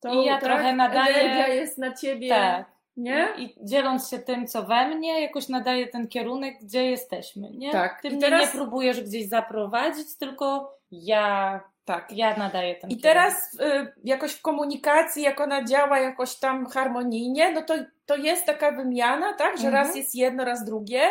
[0.00, 2.28] To, I ja trochę nadaję- Energia jest na ciebie.
[2.28, 2.72] Tak.
[2.96, 3.28] Nie?
[3.38, 7.72] I dzieląc się tym, co we mnie, jakoś nadaje ten kierunek, gdzie jesteśmy, nie?
[7.72, 8.02] Tak.
[8.02, 12.12] Ty I mnie teraz- nie próbujesz gdzieś zaprowadzić, tylko ja, Tak.
[12.12, 13.02] ja nadaję ten I kierunek.
[13.02, 17.74] teraz y, jakoś w komunikacji, jak ona działa jakoś tam harmonijnie, no to,
[18.06, 19.58] to jest taka wymiana, tak?
[19.58, 19.74] Że Mhm.
[19.86, 21.02] raz jest jedno, raz drugie.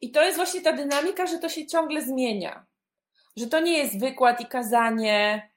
[0.00, 2.66] I to jest właśnie ta dynamika, że to się ciągle zmienia.
[3.36, 5.50] Że to nie jest wykład i kazanie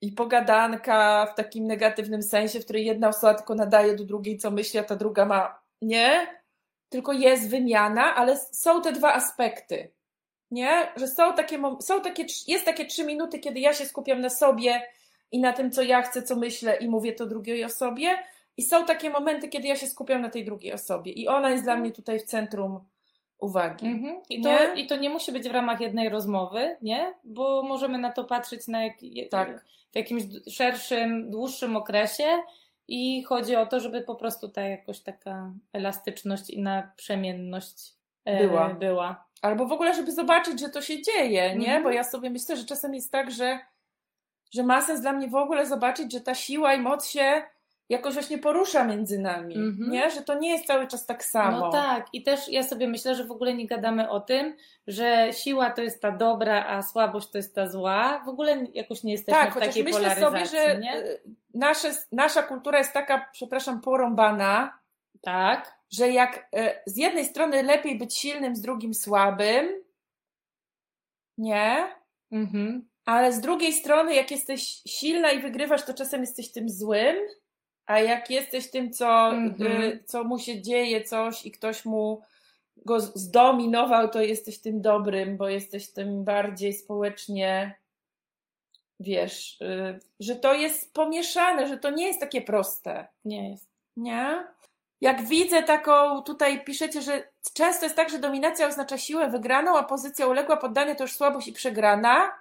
[0.00, 4.50] i pogadanka w takim negatywnym sensie, w której jedna osoba tylko nadaje do drugiej, co
[4.50, 5.60] myśli, a ta druga ma.
[5.82, 6.26] Nie.
[6.88, 9.92] Tylko jest wymiana, ale są te dwa aspekty.
[10.52, 10.88] Nie?
[10.96, 14.82] Że są takie, są takie, jest takie trzy minuty, kiedy ja się skupiam na sobie
[15.32, 18.18] i na tym, co ja chcę, co myślę i mówię to drugiej osobie.
[18.56, 21.12] I są takie momenty, kiedy ja się skupiam na tej drugiej osobie.
[21.12, 22.80] I ona jest dla mnie tutaj w centrum
[23.38, 23.86] uwagi.
[23.86, 24.20] Mhm.
[24.30, 24.58] I, Nie?
[24.58, 27.14] to, I to nie musi być w ramach jednej rozmowy, nie?
[27.24, 28.94] Bo możemy na to patrzeć na jak,
[29.30, 29.64] Tak.
[29.92, 32.24] w jakimś szerszym, dłuższym okresie
[32.88, 37.92] i chodzi o to, żeby po prostu ta jakoś taka elastyczność i naprzemienność
[38.24, 38.68] e, Była.
[38.68, 39.24] była.
[39.42, 41.66] Albo w ogóle, żeby zobaczyć, że to się dzieje, nie?
[41.66, 41.82] Mhm.
[41.82, 43.58] Bo ja sobie myślę, że czasem jest tak, że,
[44.54, 47.42] że ma sens dla mnie w ogóle zobaczyć, że ta siła i moc się
[47.88, 49.90] jakoś właśnie porusza między nami, Mhm.
[49.90, 50.10] nie?
[50.10, 51.58] Że to nie jest cały czas tak samo.
[51.58, 55.28] No tak, i też ja sobie myślę, że w ogóle nie gadamy o tym, że
[55.32, 58.22] siła to jest ta dobra, a słabość to jest ta zła.
[58.24, 60.96] W ogóle jakoś nie jesteśmy Tak, w takiej myślę polaryzacji, sobie, że nie?
[60.96, 61.20] y,
[61.54, 64.78] nasze, nasza kultura jest taka, przepraszam, porąbana,
[65.22, 65.81] Tak.
[65.92, 69.68] Że jak y, z jednej strony lepiej być silnym, z drugim słabym,
[71.38, 71.88] nie?
[72.32, 72.88] Mhm.
[73.04, 77.16] Ale z drugiej strony, jak jesteś silna i wygrywasz, to czasem jesteś tym złym,
[77.86, 79.82] A jak jesteś tym, co, Mhm.
[79.82, 82.22] y, co mu się dzieje, coś i ktoś mu
[82.86, 87.74] go zdominował, to jesteś tym dobrym, bo jesteś tym bardziej społecznie,
[89.00, 93.06] wiesz, y, że to jest pomieszane, że to nie jest takie proste.
[93.24, 93.68] Nie jest.
[93.96, 94.44] Nie?
[95.02, 99.82] Jak widzę taką, tutaj piszecie, że często jest tak, że dominacja oznacza siłę wygraną, a
[99.82, 102.32] pozycja uległa poddania to już słabość i przegrana.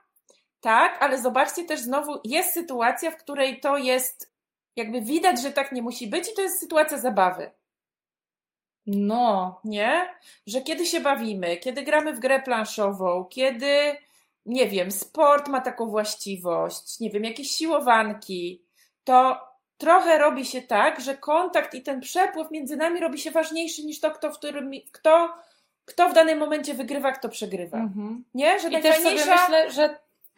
[0.59, 4.31] Tak, ale zobaczcie też znowu, jest sytuacja, w której to jest,
[4.75, 7.51] jakby widać, że tak nie musi być i to jest sytuacja zabawy.
[8.85, 9.59] No.
[9.63, 10.15] Nie?
[10.47, 13.97] Że kiedy się bawimy, kiedy gramy w grę planszową, kiedy,
[14.45, 18.61] nie wiem, sport ma taką właściwość, nie wiem, jakieś siłowanki,
[19.03, 19.50] to
[19.81, 23.99] trochę robi się tak, że kontakt i ten przepływ między nami robi się ważniejszy niż
[23.99, 25.33] to, kto w, którym, kto,
[25.85, 27.77] kto w danym momencie wygrywa, kto przegrywa.
[27.77, 28.23] Mhm.
[28.33, 28.59] Nie?
[28.59, 29.97] Że I też sobie myślę, że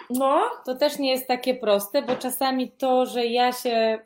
[0.09, 3.99] No, to też nie jest takie proste, bo czasami to, że ja się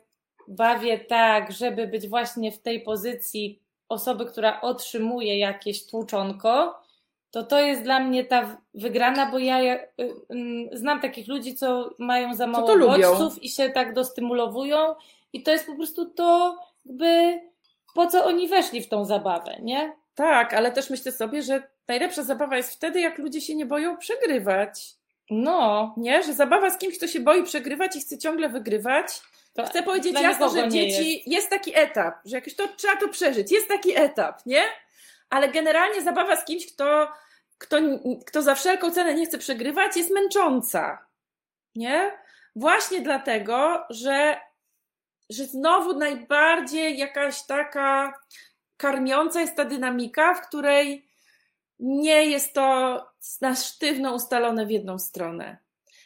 [0.48, 6.82] bawię tak, żeby być właśnie w tej pozycji osoby, która otrzymuje jakieś tłuczonko,
[7.30, 11.90] to to jest dla mnie ta wygrana, bo ja y, y, znam takich ludzi, co
[11.98, 14.94] mają za mało bodźców i się tak dostymulowują
[15.32, 17.40] i to jest po prostu to jakby
[17.94, 19.92] po co oni weszli w tą zabawę, nie?
[20.18, 23.96] tak, ale też myślę sobie, że najlepsza zabawa jest wtedy, jak ludzie się nie boją
[23.96, 24.94] przegrywać.
[25.30, 26.22] No, Nie?
[26.22, 29.20] Że zabawa z kimś, kto się boi przegrywać i chce ciągle wygrywać,
[29.54, 31.50] to Chcę powiedzieć jasno, że dzieci, jest.
[31.50, 34.62] taki etap, że jakoś to trzeba to przeżyć, jest taki etap, nie?
[35.30, 37.08] Ale generalnie zabawa z kimś, kto,
[37.58, 37.76] kto,
[38.26, 41.06] kto za wszelką cenę nie chce przegrywać, jest męcząca,
[41.74, 42.12] nie?
[42.56, 44.40] Właśnie dlatego, że,
[45.30, 48.20] że znowu najbardziej jakaś taka
[48.76, 51.08] karmiąca jest ta dynamika, w której
[51.78, 53.06] nie jest to
[53.40, 55.56] na sztywno ustalone w jedną stronę.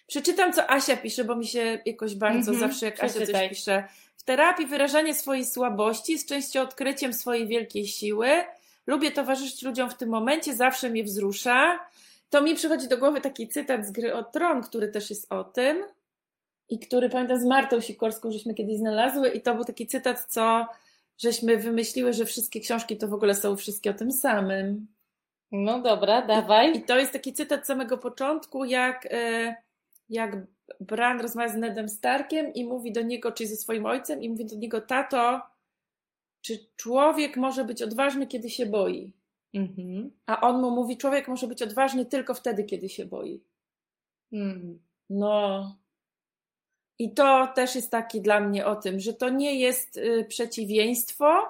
[0.07, 3.49] Przeczytam, co Asia pisze, bo mi się jakoś bardzo Mhm, zawsze, jak Asia coś przeczytaj.
[3.49, 3.85] pisze.
[4.17, 8.29] W terapii wyrażanie swojej słabości jest częścią odkryciem swojej wielkiej siły.
[8.87, 11.79] Lubię towarzyszyć ludziom w tym momencie, zawsze mnie wzrusza.
[12.31, 15.45] To mi przychodzi do głowy taki cytat z gry o Tron, który też jest o
[15.45, 15.85] tym
[16.73, 20.67] i który pamiętam z Martą Sikorską, żeśmy kiedyś znalazły i to był taki cytat, co
[21.19, 24.87] żeśmy wymyśliły, że wszystkie książki to w ogóle są wszystkie o tym samym.
[25.51, 26.77] No dobra, dawaj.
[26.77, 29.55] I to jest taki cytat z samego początku, jak, e,
[30.09, 30.37] jak
[30.81, 34.47] Bran rozmawia z Nedem Starkiem i mówi do niego, czyli ze swoim ojcem, i mówi
[34.47, 35.41] do niego, tato,
[36.41, 39.13] czy człowiek może być odważny, kiedy się boi?
[39.55, 40.11] Mhm.
[40.27, 43.45] A on mu mówi, człowiek może być odważny tylko wtedy, kiedy się boi.
[44.33, 44.79] Mm.
[45.11, 45.82] No.
[47.03, 51.49] I to też jest taki dla mnie o tym, że to nie jest y, przeciwieństwo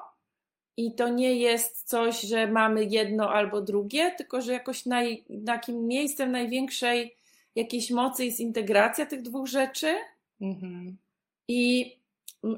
[0.77, 5.87] i to nie jest coś, że mamy jedno albo drugie, tylko że jakoś naj, takim
[5.87, 7.17] miejscem największej
[7.55, 9.95] jakiejś mocy jest integracja tych dwóch rzeczy.
[10.41, 10.97] Mhm.
[11.49, 11.93] I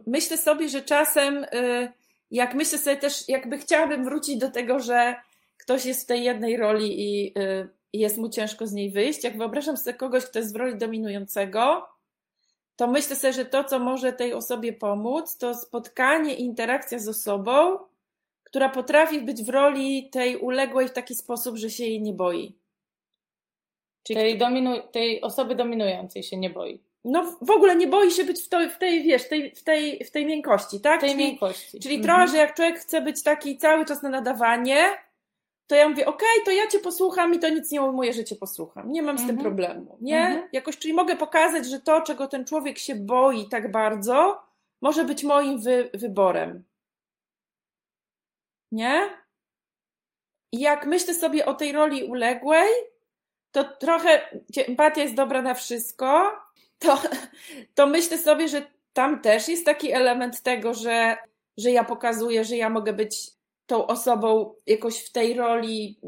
[0.07, 1.93] myślę sobie, że czasem, y,
[2.31, 5.15] jak myślę sobie też, jakby chciałabym wrócić do tego, że
[5.57, 9.25] ktoś jest w tej jednej roli i y, i jest mu ciężko z niej wyjść.
[9.25, 11.89] Jak wyobrażam sobie kogoś, kto jest w roli dominującego,
[12.77, 17.09] to myślę sobie, że to, co może tej osobie pomóc, to spotkanie i interakcja z
[17.09, 17.79] osobą,
[18.45, 22.55] która potrafi być w roli tej uległej w taki sposób, że się jej nie boi.
[24.03, 26.81] Czyli Tej, dominu- tej osoby dominującej się nie boi.
[27.05, 30.05] no w ogóle nie boi się być w, to, w tej, wiesz, tej, w, tej,
[30.05, 31.01] w tej miękkości, tak?
[31.01, 31.81] Tej czyli, miękkości.
[31.81, 32.03] czyli Mhm.
[32.03, 34.85] trochę, że jak człowiek chce być taki cały czas na nadawanie,
[35.67, 38.37] to ja mówię, okej, to ja cię posłucham i to nic nie ujmuje, że cię
[38.37, 38.93] posłucham.
[38.93, 39.45] Nie mam z tym Mhm.
[39.45, 40.27] problemu, nie?
[40.27, 40.49] Mhm.
[40.53, 44.43] Jakoś, czyli mogę pokazać, że to, czego ten człowiek się boi tak bardzo,
[44.81, 46.65] może być moim wy, wyborem.
[48.73, 49.11] Nie?
[50.53, 52.69] I jak myślę sobie o tej roli uległej,
[53.53, 56.33] to trochę gdzie empatia jest dobra na wszystko,
[56.79, 56.99] to,
[57.75, 61.17] to myślę sobie, że tam też jest taki element tego, że,
[61.57, 63.31] że ja pokazuję, że ja mogę być
[63.67, 66.01] tą osobą jakoś w tej roli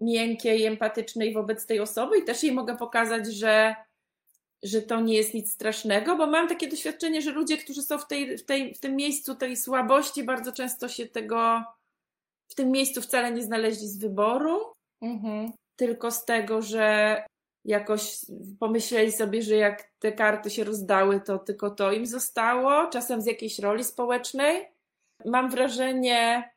[0.00, 3.76] miękkiej, empatycznej wobec tej osoby i też jej mogę pokazać, że,
[4.62, 8.06] że to nie jest nic strasznego, bo mam takie doświadczenie, że ludzie, którzy są w,
[8.06, 11.62] tej, w, tej, w tym miejscu tej słabości, bardzo często się tego
[12.48, 14.72] w tym miejscu wcale nie znaleźli z wyboru,
[15.02, 15.52] Mhm.
[15.76, 17.16] tylko z tego, że
[17.64, 18.18] jakoś
[18.60, 23.26] pomyśleli sobie, że jak te karty się rozdały, to tylko to im zostało, czasem z
[23.26, 24.68] jakiejś roli społecznej.
[25.24, 26.51] Mam wrażenie,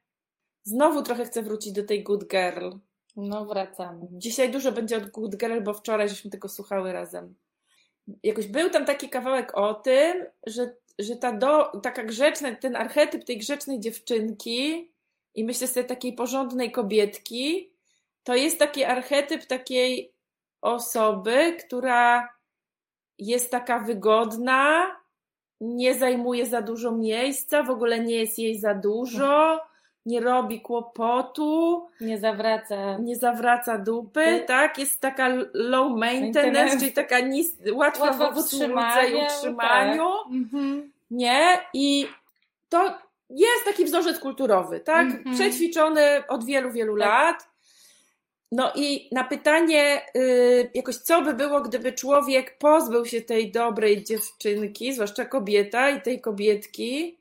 [0.66, 2.70] znowu trochę chcę wrócić do tej Good Girl.
[3.16, 4.08] No wracamy.
[4.12, 7.36] Dzisiaj dużo będzie od Good Girl, bo wczoraj żeśmy tego słuchały razem.
[8.24, 13.24] Jakoś był tam taki kawałek o tym, że, że ta do, taka grzeczna, ten archetyp
[13.24, 14.92] tej grzecznej dziewczynki
[15.36, 17.72] i myślę sobie takiej porządnej kobietki,
[18.24, 20.14] to jest taki archetyp takiej
[20.62, 22.30] osoby, która
[23.18, 24.86] jest taka wygodna,
[25.62, 29.60] nie zajmuje za dużo miejsca, w ogóle nie jest jej za dużo,
[30.06, 32.98] nie robi kłopotu, Nie zawraca.
[32.98, 34.78] nie zawraca dupy, tak?
[34.78, 36.80] Jest taka low maintenance, Maintenance.
[36.80, 40.92] czyli taka nis- łatwa w obsłudze i utrzymaniu, utrzymaniu, Mhm.
[41.12, 41.58] nie?
[41.74, 42.08] I
[42.70, 42.94] to
[43.30, 45.06] jest taki wzorzec kulturowy, tak?
[45.06, 45.36] Mhm.
[45.36, 47.08] Przećwiczony od wielu, wielu Tak.
[47.08, 47.48] lat.
[48.52, 54.04] No i na pytanie, y, jakoś co by było, gdyby człowiek pozbył się tej dobrej
[54.04, 57.18] dziewczynki, zwłaszcza kobieta i tej kobietki,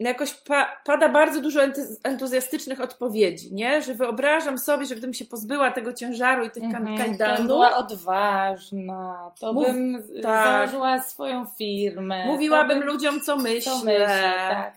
[0.00, 1.60] no jakoś pa, pada bardzo dużo
[2.02, 3.82] entuzjastycznych odpowiedzi, nie?
[3.82, 6.86] Że wyobrażam sobie, że gdybym się pozbyła tego ciężaru i tych Mhm.
[6.88, 7.08] mhm.
[7.08, 10.68] Kajdanów, była odważna, to Mów- bym tak.
[10.70, 12.26] założyła swoją firmę.
[12.26, 13.72] mówiłabym bym, ludziom, co myślę.
[13.72, 14.72] co myślę, tak.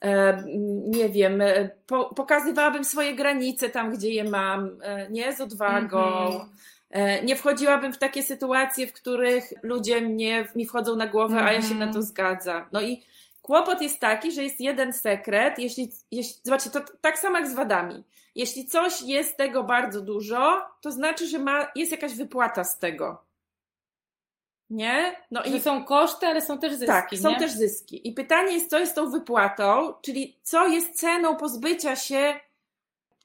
[0.00, 0.42] e,
[0.86, 6.04] nie wiem, e, po, pokazywałabym swoje granice tam, gdzie je mam, e, nie z odwagą.
[6.26, 6.48] Mhm.
[6.90, 11.52] E, Nie wchodziłabym w takie sytuacje, w których ludzie mnie, mi wchodzą na głowę, a
[11.52, 11.80] ja się Mhm.
[11.88, 12.64] na to zgadzam.
[12.72, 13.02] No i
[13.44, 15.58] kłopot jest taki, że jest jeden sekret.
[15.58, 18.04] Jeśli, jeśli zobaczcie, to tak samo jak z wadami.
[18.34, 23.22] Jeśli coś jest tego bardzo dużo, to znaczy, że ma, jest jakaś wypłata z tego.
[24.70, 25.16] Nie?
[25.30, 26.86] No Że są koszty, ale są też zyski.
[26.86, 27.38] tak, są nie?
[27.38, 28.08] też zyski.
[28.08, 32.40] I pytanie jest, co jest tą wypłatą, czyli co jest ceną pozbycia się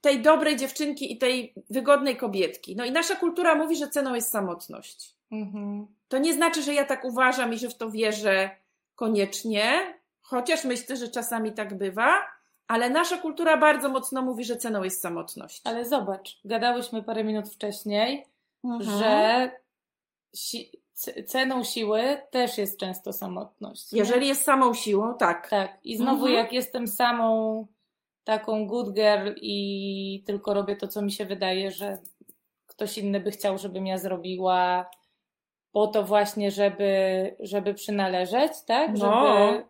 [0.02, 2.76] tej dobrej dziewczynki i tej wygodnej kobietki.
[2.76, 5.16] No i nasza kultura mówi, że ceną jest samotność.
[5.32, 5.88] Mhm.
[6.08, 8.50] To nie znaczy, że ja tak uważam i że w to wierzę
[8.96, 9.99] koniecznie,
[10.30, 12.10] chociaż myślę, że czasami tak bywa,
[12.68, 15.62] ale nasza kultura bardzo mocno mówi, że ceną jest samotność.
[15.64, 18.26] Ale zobacz, gadałyśmy parę minut wcześniej,
[18.64, 19.00] Mhm.
[19.00, 19.52] że
[20.36, 20.72] si-
[21.28, 22.02] ceną siły
[22.32, 23.92] też jest często samotność.
[23.92, 24.00] nie?
[24.00, 25.50] Jeżeli jest samą siłą, tak.
[25.50, 26.34] Tak, i znowu Mhm.
[26.34, 27.68] jak jestem samą
[28.24, 31.98] taką good girl i tylko robię to, co mi się wydaje, że
[32.68, 34.90] ktoś inny by chciał, żebym ja zrobiła
[35.72, 36.92] po to właśnie, żeby,
[37.40, 38.92] żeby przynależeć, tak?
[38.98, 38.98] No.
[38.98, 39.66] Żeby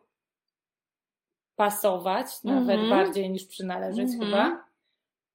[1.60, 2.90] pasować nawet Mhm.
[2.90, 4.20] bardziej niż przynależeć Mhm.
[4.22, 4.66] chyba.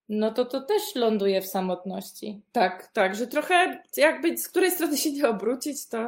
[0.08, 2.42] No to to też ląduje w samotności.
[2.52, 5.98] Tak, tak, że trochę jakby z której strony się nie obrócić, to,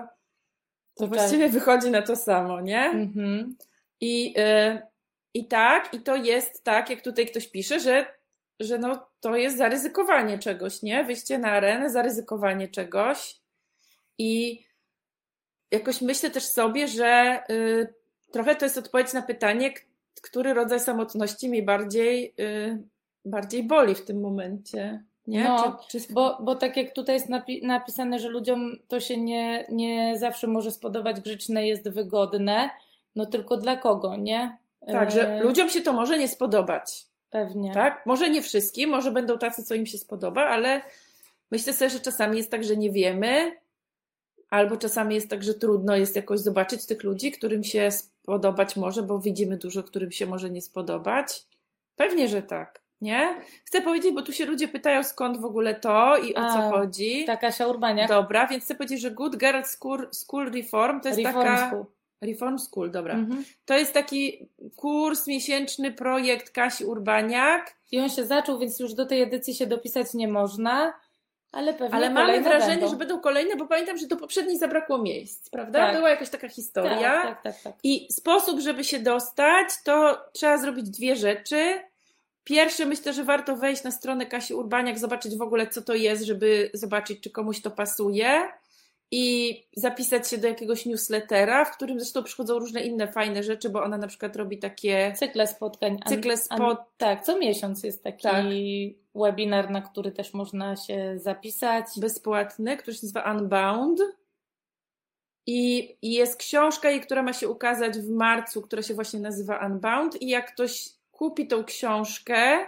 [0.94, 1.08] to tak.
[1.08, 2.80] właściwie wychodzi na to samo, nie?
[2.84, 3.56] Mhm.
[4.00, 4.82] I, y,
[5.34, 8.06] I tak, i to jest tak, jak tutaj ktoś pisze, że,
[8.60, 11.04] że no, to jest zaryzykowanie czegoś, nie?
[11.04, 13.40] Wyjście na arenę, zaryzykowanie czegoś.
[14.18, 14.62] I
[15.70, 17.94] jakoś myślę też sobie, że y,
[18.32, 19.70] trochę to jest odpowiedź na pytanie,
[20.20, 22.82] który rodzaj samotności mi bardziej, y,
[23.24, 25.04] bardziej boli w tym momencie.
[25.26, 25.44] Nie?
[25.44, 26.12] No, czy, czy...
[26.12, 30.46] Bo, bo tak jak tutaj jest napi- napisane, że ludziom to się nie, nie zawsze
[30.46, 32.70] może spodobać, grzeczne jest wygodne,
[33.16, 34.56] no tylko dla kogo, nie?
[34.92, 37.06] Tak, że E, ludziom się to może nie spodobać.
[37.30, 37.72] Pewnie.
[37.74, 38.06] Tak?
[38.06, 40.82] Może nie wszystkim, może będą tacy, co im się spodoba, ale
[41.50, 43.52] myślę sobie, że czasami jest tak, że nie wiemy,
[44.50, 47.88] albo czasami jest tak, że trudno jest jakoś zobaczyć tych ludzi, którym się
[48.26, 51.46] spodobać może, bo widzimy dużo, którym się może nie spodobać.
[51.96, 53.40] Pewnie, że tak, nie?
[53.64, 56.70] Chcę powiedzieć, bo tu się ludzie pytają, skąd w ogóle to i o co A,
[56.70, 57.24] chodzi.
[57.24, 58.08] Ta Kasia Urbaniak.
[58.08, 61.68] Dobra, więc chcę powiedzieć, że Good Girl School, School Reform to jest Reform taka...
[61.68, 61.84] School.
[62.22, 63.14] Reform School, dobra.
[63.14, 63.44] Mhm.
[63.64, 69.06] To jest taki kurs, miesięczny projekt Kasi Urbaniak, I on się zaczął, więc już do
[69.06, 70.92] tej edycji się dopisać nie można,
[71.56, 72.88] ale pewnie Ale mamy wrażenie, będą.
[72.88, 75.78] że będą kolejne, bo pamiętam, że do poprzedniej zabrakło miejsc, prawda?
[75.78, 75.96] Tak.
[75.96, 76.98] Była jakaś taka historia.
[76.98, 77.74] Tak, tak, tak, tak.
[77.82, 81.80] I sposób, żeby się dostać, to trzeba zrobić dwie rzeczy.
[82.44, 86.22] Pierwsze, myślę, że warto wejść na stronę Kasi Urbaniak, zobaczyć w ogóle, co to jest,
[86.24, 88.48] żeby zobaczyć, czy komuś to pasuje.
[89.10, 93.82] I zapisać się do jakiegoś newslettera, w którym zresztą przychodzą różne inne fajne rzeczy, bo
[93.82, 95.98] ona na przykład robi takie Cykle spotkań.
[96.08, 98.44] Cykle spot- tak, co miesiąc jest taki Tak.
[99.14, 101.86] webinar, na który też można się zapisać.
[101.96, 104.00] bezpłatny, który się nazywa Unbound.
[105.48, 109.66] I, I jest książka jej, która ma się ukazać w marcu, która się właśnie nazywa
[109.66, 110.22] Unbound.
[110.22, 112.66] I jak ktoś kupi tą książkę,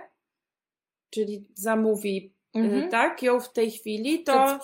[1.10, 2.82] czyli zamówi Mhm.
[2.84, 4.58] y, tak, ją w tej chwili, to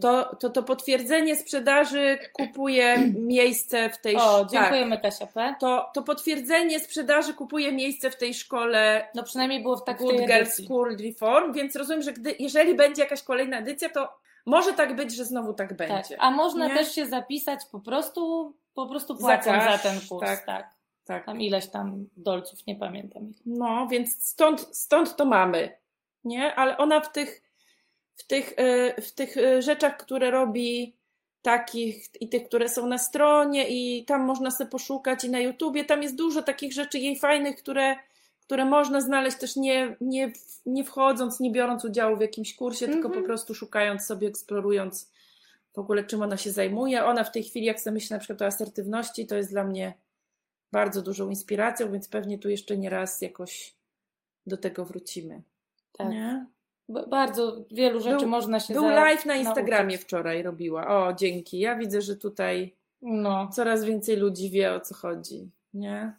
[0.00, 4.46] to, to, to potwierdzenie sprzedaży kupuje miejsce w tej o, szkole.
[4.50, 5.54] dziękujemy Kasia P.
[5.60, 10.00] To, to potwierdzenie sprzedaży kupuje miejsce w tej szkole No przynajmniej było w tak w
[10.00, 10.64] Good tej Girl edycji.
[10.64, 14.08] School Reform, więc rozumiem, że gdy, jeżeli będzie jakaś kolejna edycja, to
[14.46, 15.76] może tak być, że znowu tak Tak.
[15.76, 16.20] będzie.
[16.20, 16.74] A można Nie?
[16.74, 20.26] też się zapisać po prostu, po prostu Za płacąc za, cash, ten kurs.
[20.26, 20.44] tak.
[20.46, 20.74] Tak.
[21.06, 21.26] Tak.
[21.26, 23.32] Tam ileś tam dolców, nie pamiętam.
[23.46, 25.76] No, więc stąd, stąd to mamy,
[26.24, 26.54] nie?
[26.54, 27.42] Ale ona w tych,
[28.16, 30.96] w tych, e, w tych e, rzeczach, które robi
[31.42, 35.84] takich i tych, które są na stronie i tam można sobie poszukać i na YouTubie,
[35.84, 37.96] tam jest dużo takich rzeczy jej fajnych, które,
[38.40, 40.32] które można znaleźć też nie, nie,
[40.66, 43.22] nie wchodząc, nie biorąc udziału w jakimś kursie, tylko Mhm.
[43.22, 45.10] po prostu szukając sobie, eksplorując
[45.74, 47.04] w ogóle czym ona się zajmuje.
[47.04, 49.94] Ona w tej chwili, jak sobie myślę na przykład o asertywności, to jest dla mnie
[50.72, 53.74] bardzo dużą inspiracją, więc pewnie tu jeszcze nie raz jakoś
[54.46, 55.42] do tego wrócimy.
[55.98, 56.08] Tak.
[56.10, 56.46] Nie?
[56.88, 60.00] Bardzo wielu rzeczy Był- można się Był za- live na Instagramie nauczyć.
[60.02, 60.86] wczoraj robiła.
[60.88, 61.58] O, dzięki.
[61.58, 63.48] Ja widzę, że tutaj No.
[63.48, 65.50] coraz więcej ludzi wie o co chodzi.
[65.74, 66.16] Nie?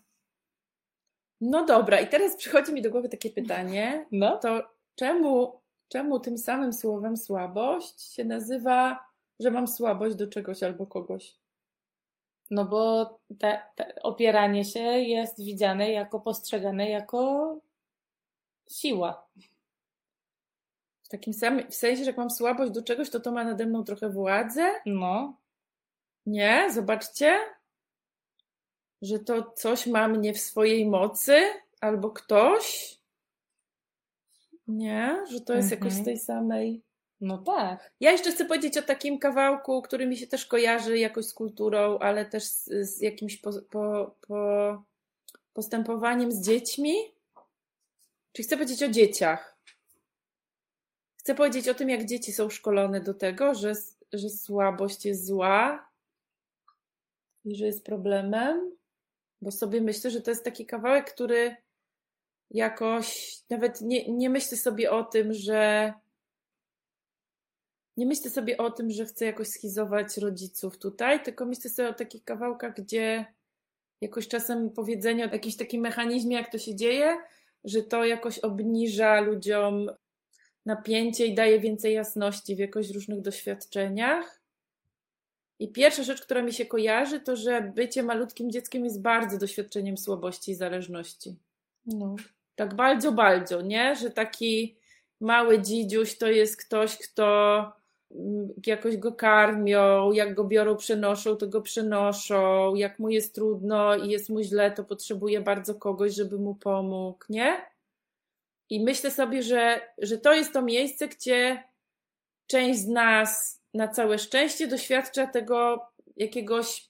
[1.41, 4.05] No dobra, i teraz przychodzi mi do głowy takie pytanie.
[4.11, 4.37] No.
[4.37, 4.63] To
[4.95, 8.99] czemu, czemu tym samym słowem słabość się nazywa,
[9.39, 11.35] że mam słabość do czegoś albo kogoś?
[12.51, 13.05] No bo
[13.39, 17.55] te, te opieranie się jest widziane jako postrzegane jako
[18.69, 19.27] siła.
[21.15, 23.65] W takim samym, w sensie, że jak mam słabość do czegoś, to to ma nade
[23.65, 24.73] mną trochę władzę?
[24.85, 25.37] No.
[26.25, 26.67] Nie?
[26.73, 27.39] Zobaczcie,
[29.01, 31.41] że to coś ma mnie w swojej mocy
[31.81, 32.97] albo ktoś.
[34.67, 35.23] Nie?
[35.31, 36.05] Że to jest jakoś z Mhm.
[36.05, 36.81] tej samej.
[37.21, 37.91] No tak.
[37.99, 41.99] Ja jeszcze chcę powiedzieć o takim kawałku, który mi się też kojarzy jakoś z kulturą,
[41.99, 44.83] ale też z, z jakimś po, po, po
[45.53, 46.93] postępowaniem z dziećmi.
[48.31, 49.54] Czy chcę powiedzieć o dzieciach?
[51.25, 53.73] Chcę powiedzieć o tym, jak dzieci są szkolone do tego, że,
[54.13, 55.89] że słabość jest zła
[57.45, 58.71] i że jest problemem,
[59.41, 61.55] bo sobie myślę, że to jest taki kawałek, który
[62.51, 65.93] jakoś nawet nie, nie myślę sobie o tym, że
[67.97, 71.93] nie myślę sobie o tym, że chcę jakoś schizować rodziców tutaj, tylko myślę sobie o
[71.93, 73.25] takich kawałkach, gdzie
[74.01, 77.17] jakoś czasem powiedzenie o jakimś takim mechanizmie, jak to się dzieje,
[77.63, 79.89] że to jakoś obniża ludziom
[80.65, 84.41] napięcie i daje więcej jasności w jakoś różnych doświadczeniach.
[85.59, 89.97] I pierwsza rzecz, która mi się kojarzy, to że bycie malutkim dzieckiem jest bardzo doświadczeniem
[89.97, 91.35] słabości i zależności.
[91.85, 92.15] No.
[92.55, 93.95] Tak bardzo, bardzo, nie?
[93.95, 94.75] Że taki
[95.21, 97.71] mały dzidziuś to jest ktoś, kto
[98.11, 103.95] mm, jakoś go karmią, jak go biorą, przenoszą, to go przenoszą, jak mu jest trudno
[103.95, 107.74] i jest mu źle, to potrzebuje bardzo kogoś, żeby mu pomógł, nie?
[108.69, 111.63] I myślę sobie, że, że to jest to miejsce, gdzie
[112.47, 115.85] część z nas na całe szczęście doświadcza tego
[116.17, 116.89] jakiegoś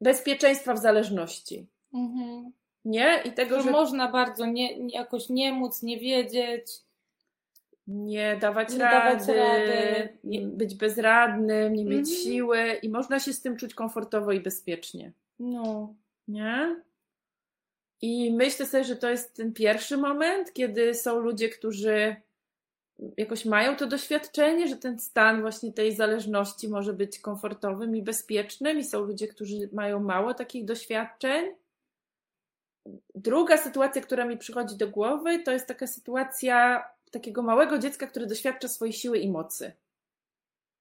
[0.00, 1.66] bezpieczeństwa w zależności.
[1.94, 2.52] Mhm.
[2.84, 3.22] Nie?
[3.24, 6.66] I tego, Że że można bardzo nie, jakoś nie móc, nie wiedzieć.
[7.86, 10.08] nie dawać Nie rady, dawać rady.
[10.24, 12.16] nie, być bezradnym, nie mieć Mhm.
[12.16, 15.12] siły i można się z tym czuć komfortowo i bezpiecznie.
[15.38, 15.94] No.
[16.28, 16.76] Nie?
[18.02, 22.16] I myślę sobie, że to jest ten pierwszy moment, kiedy są ludzie, którzy
[23.16, 28.78] jakoś mają to doświadczenie, że ten stan właśnie tej zależności może być komfortowym i bezpiecznym,
[28.78, 31.44] i są ludzie, którzy mają mało takich doświadczeń.
[33.14, 38.26] Druga sytuacja, która mi przychodzi do głowy, to jest taka sytuacja takiego małego dziecka, które
[38.26, 39.72] doświadcza swojej siły i mocy.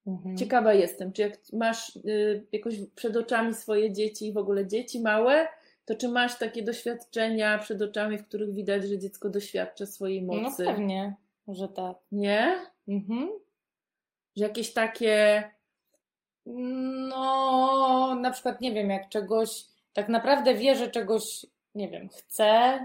[0.08, 0.38] Mhm.
[0.38, 5.00] Ciekawa jestem, czy jak masz y, jakoś przed oczami swoje dzieci i w ogóle dzieci
[5.00, 5.48] małe,
[5.86, 10.34] to czy masz takie doświadczenia przed oczami, w których widać, że dziecko doświadcza swojej No
[10.34, 10.66] mocy?
[10.66, 11.16] pewnie,
[11.48, 11.98] że tak.
[12.12, 12.56] Nie?
[12.88, 13.30] Mhm.
[14.38, 15.44] Że jakieś takie.
[17.10, 22.80] No, na przykład nie wiem, jak czegoś tak naprawdę wie, że czegoś, nie wiem, chce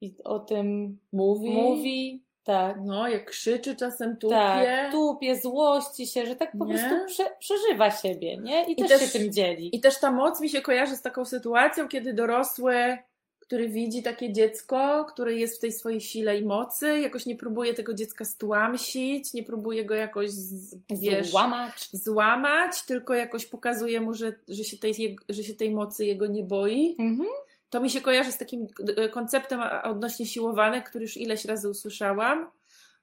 [0.00, 1.50] i o tym Mówi.
[1.50, 2.76] mówi, tak.
[2.84, 4.34] No, jak krzyczy czasem, tupie.
[4.34, 6.74] Tak, tupie, złości się, że tak po Nie?
[6.74, 8.64] prostu prze, przeżywa siebie, nie?
[8.68, 9.76] I, I też, też- się tym dzieli.
[9.76, 12.98] I też ta moc mi się kojarzy z taką sytuacją, kiedy dorosły,
[13.38, 17.74] który widzi takie dziecko, które jest w tej swojej sile i mocy, jakoś nie próbuje
[17.74, 21.90] tego dziecka stłamsić, nie próbuje go jakoś, z, wiesz, Złamacz.
[21.92, 26.42] złamać, tylko jakoś pokazuje mu, że, że, się tej, że się tej mocy jego nie
[26.44, 26.96] boi.
[26.98, 27.28] Mhm.
[27.70, 28.66] To mi się kojarzy z takim
[28.96, 32.50] e, konceptem odnośnie siłowanek, który już ileś razy usłyszałam,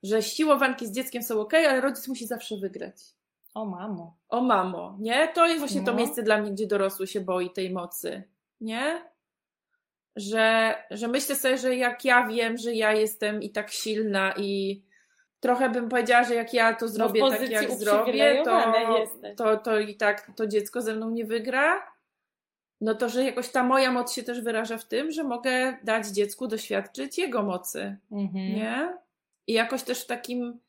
[0.03, 2.95] że siłowanki z dzieckiem są ok, ale rodzic musi zawsze wygrać.
[3.53, 4.17] O mamo.
[4.29, 5.27] O mamo, nie?
[5.27, 5.97] To jest właśnie to No.
[5.97, 8.23] miejsce dla mnie, gdzie dorosły się boi tej mocy,
[8.61, 9.01] nie?
[10.15, 14.83] Że, że myślę sobie, że jak ja wiem, że ja jestem i tak silna i
[15.39, 18.73] trochę bym powiedziała, że jak ja to zrobię tak, pozycji jak zrobię, to,
[19.37, 21.96] to, to i tak to dziecko ze mną nie wygra.
[22.81, 26.07] No to, że jakoś ta moja moc się też wyraża w tym, że mogę dać
[26.07, 27.97] dziecku doświadczyć jego mocy.
[28.11, 28.55] Mhm.
[28.55, 28.97] Nie?
[29.47, 30.59] I jakoś też w takim,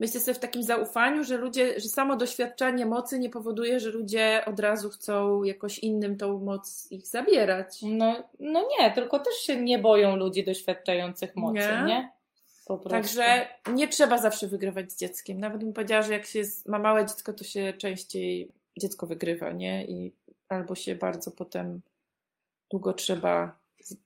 [0.00, 4.42] myślę sobie w takim zaufaniu, że ludzie, że samo doświadczanie mocy nie powoduje, że ludzie
[4.46, 7.78] od razu chcą jakoś innym tą moc ich zabierać.
[7.82, 11.84] No, no nie, tylko też się nie boją ludzi doświadczających mocy, Nie?
[11.86, 12.12] nie?
[12.90, 15.40] Także nie trzeba zawsze wygrywać z dzieckiem.
[15.40, 19.84] Nawet bym powiedziała, że jak się ma małe dziecko, to się częściej dziecko wygrywa, nie?
[19.84, 20.12] I
[20.48, 21.80] albo się bardzo potem
[22.70, 23.58] długo trzeba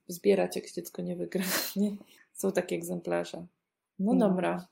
[0.07, 1.43] zbierać, jak się dziecko nie wygra,
[1.75, 1.95] nie?
[2.33, 3.45] Są takie egzemplarze.
[3.99, 4.29] No No.
[4.29, 4.67] dobra.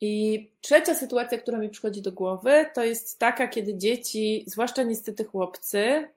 [0.00, 5.24] I trzecia sytuacja, która mi przychodzi do głowy, to jest taka, kiedy dzieci, zwłaszcza niestety
[5.24, 6.08] chłopcy,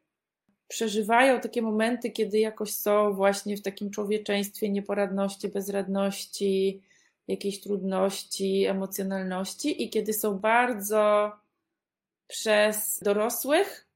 [0.67, 6.81] przeżywają takie momenty, kiedy jakoś są właśnie w takim człowieczeństwie nieporadności, bezradności,
[7.27, 11.31] jakiejś trudności, emocjonalności i kiedy są bardzo
[12.27, 13.87] przez dorosłych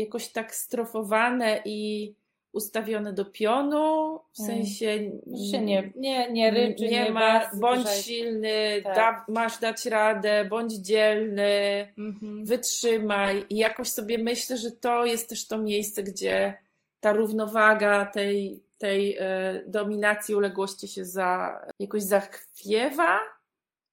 [0.00, 2.14] jakoś tak strofowane i
[2.52, 4.50] ustawione do pionu, w Mm.
[4.50, 5.10] sensie
[5.50, 8.94] Się nie, nie, nie ryczy, nie, nie ma, bądź silny, Tak.
[8.96, 11.52] da, masz dać radę, bądź dzielny,
[11.98, 12.44] Mhm.
[12.44, 13.44] wytrzymaj.
[13.50, 16.54] I jakoś sobie myślę, że to jest też to miejsce, gdzie
[17.00, 23.18] ta równowaga tej, tej e, dominacji, uległości się za, jakoś zachwiewa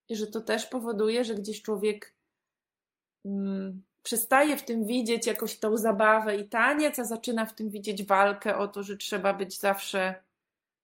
[0.10, 2.14] i że to też powoduje, że gdzieś człowiek
[3.26, 8.04] mm, przestaje w tym widzieć jakoś tą zabawę i taniec, a zaczyna w tym widzieć
[8.04, 10.16] walkę o to, że trzeba być zawsze,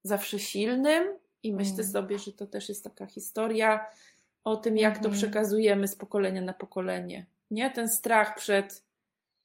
[0.03, 1.03] zawsze silnym.
[1.43, 1.87] I myślę Mm.
[1.87, 3.85] sobie, że to też jest taka historia
[4.43, 5.13] o tym, jak to Mhm.
[5.15, 7.25] przekazujemy z pokolenia na pokolenie.
[7.51, 7.69] Nie?
[7.71, 8.83] Ten strach przed,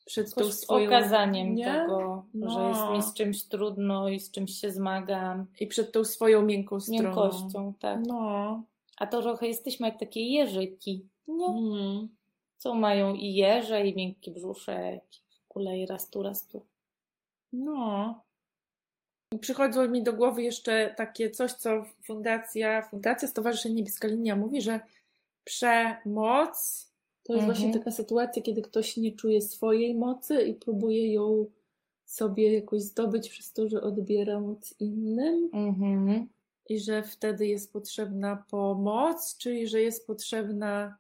[0.07, 0.87] przed tą swoją...
[0.87, 1.65] okazaniem nie?
[1.65, 2.69] tego, że No.
[2.69, 5.47] jest mi z czymś trudno i z czymś się zmagam.
[5.61, 7.03] I przed tą swoją miękką stroną.
[7.03, 7.99] Miękkością, tak.
[8.07, 8.63] No.
[8.97, 11.47] A to trochę jesteśmy jak takie jeżyki, nie?
[11.47, 12.09] Mm.
[12.59, 16.67] Co mają i jeże, i miękki brzuszek, i kulej rastu, rastu.
[17.53, 18.21] No.
[19.33, 24.63] I przychodzą mi do głowy jeszcze takie coś, co fundacja, fundacja Stowarzyszenie Niebieska Linia mówi,
[24.63, 24.81] że
[25.45, 26.89] przemoc
[27.23, 27.47] to jest Mhm.
[27.47, 31.47] właśnie taka sytuacja, kiedy ktoś nie czuje swojej mocy i próbuje ją
[32.05, 36.29] sobie jakoś zdobyć przez to, że odbiera moc innym Mhm.
[36.69, 40.97] i że wtedy jest potrzebna pomoc, czyli że jest potrzebna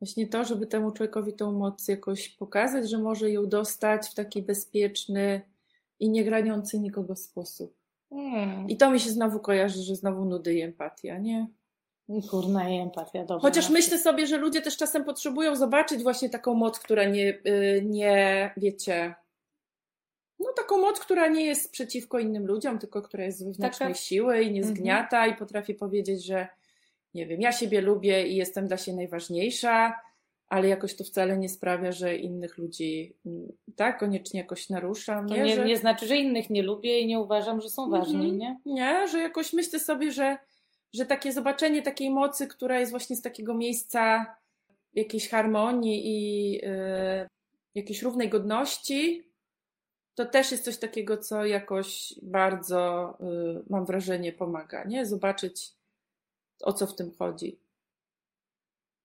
[0.00, 4.42] właśnie to, żeby temu człowiekowi tą moc jakoś pokazać, że może ją dostać w taki
[4.42, 5.40] bezpieczny
[6.00, 7.74] i nie graniący nikogo sposób.
[8.10, 8.68] Mm.
[8.68, 11.46] I to mi się znowu kojarzy, że znowu nudy i empatia, nie?
[12.30, 13.42] Kurna i empatia, dobrze.
[13.48, 13.72] Chociaż masz.
[13.72, 18.50] myślę sobie, że ludzie też czasem potrzebują zobaczyć właśnie taką moc, która nie, y, nie
[18.56, 19.14] wiecie,
[20.38, 24.00] no taką moc, która nie jest przeciwko innym ludziom, tylko która jest z wewnętrznej Taka-
[24.00, 24.76] siły i nie Mhm.
[24.76, 26.48] zgniata i potrafi powiedzieć, że
[27.14, 30.00] nie wiem, ja siebie lubię i jestem dla siebie najważniejsza,
[30.48, 35.28] ale jakoś to wcale nie sprawia, że innych ludzi mm, tak koniecznie jakoś naruszam.
[35.28, 35.64] To nie, nie, że...
[35.64, 38.38] nie znaczy, że innych nie lubię i nie uważam, że są ważni, Mhm.
[38.38, 38.60] nie?
[38.66, 40.38] Nie, że jakoś myślę sobie, że,
[40.94, 44.26] że takie zobaczenie takiej mocy, która jest właśnie z takiego miejsca
[44.94, 47.28] jakiejś harmonii i y,
[47.74, 49.30] jakiejś równej godności,
[50.14, 55.06] to też jest coś takiego, co jakoś bardzo, y, mam wrażenie, pomaga, nie?
[55.06, 55.72] Zobaczyć,
[56.62, 57.60] o co w tym chodzi.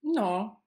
[0.03, 0.59] No.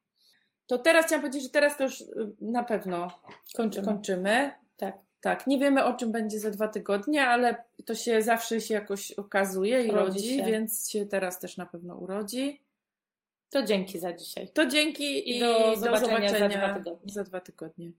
[0.66, 2.06] To teraz chciałam powiedzieć, że teraz to już y,
[2.40, 3.20] na pewno
[3.56, 3.86] Kończymy.
[3.86, 4.52] kończymy.
[4.76, 4.98] Tak.
[5.20, 9.12] Tak, nie wiemy o czym będzie za dwa tygodnie, ale to się zawsze się jakoś
[9.12, 10.44] okazuje i Rodzi rodzi, się.
[10.44, 12.62] więc się teraz też na pewno urodzi.
[13.50, 14.48] To dzięki za dzisiaj.
[14.48, 17.12] To dzięki i Do do zobaczenia za zobaczenia dwa tygodnie.
[17.12, 17.92] Za dwa tygodnie.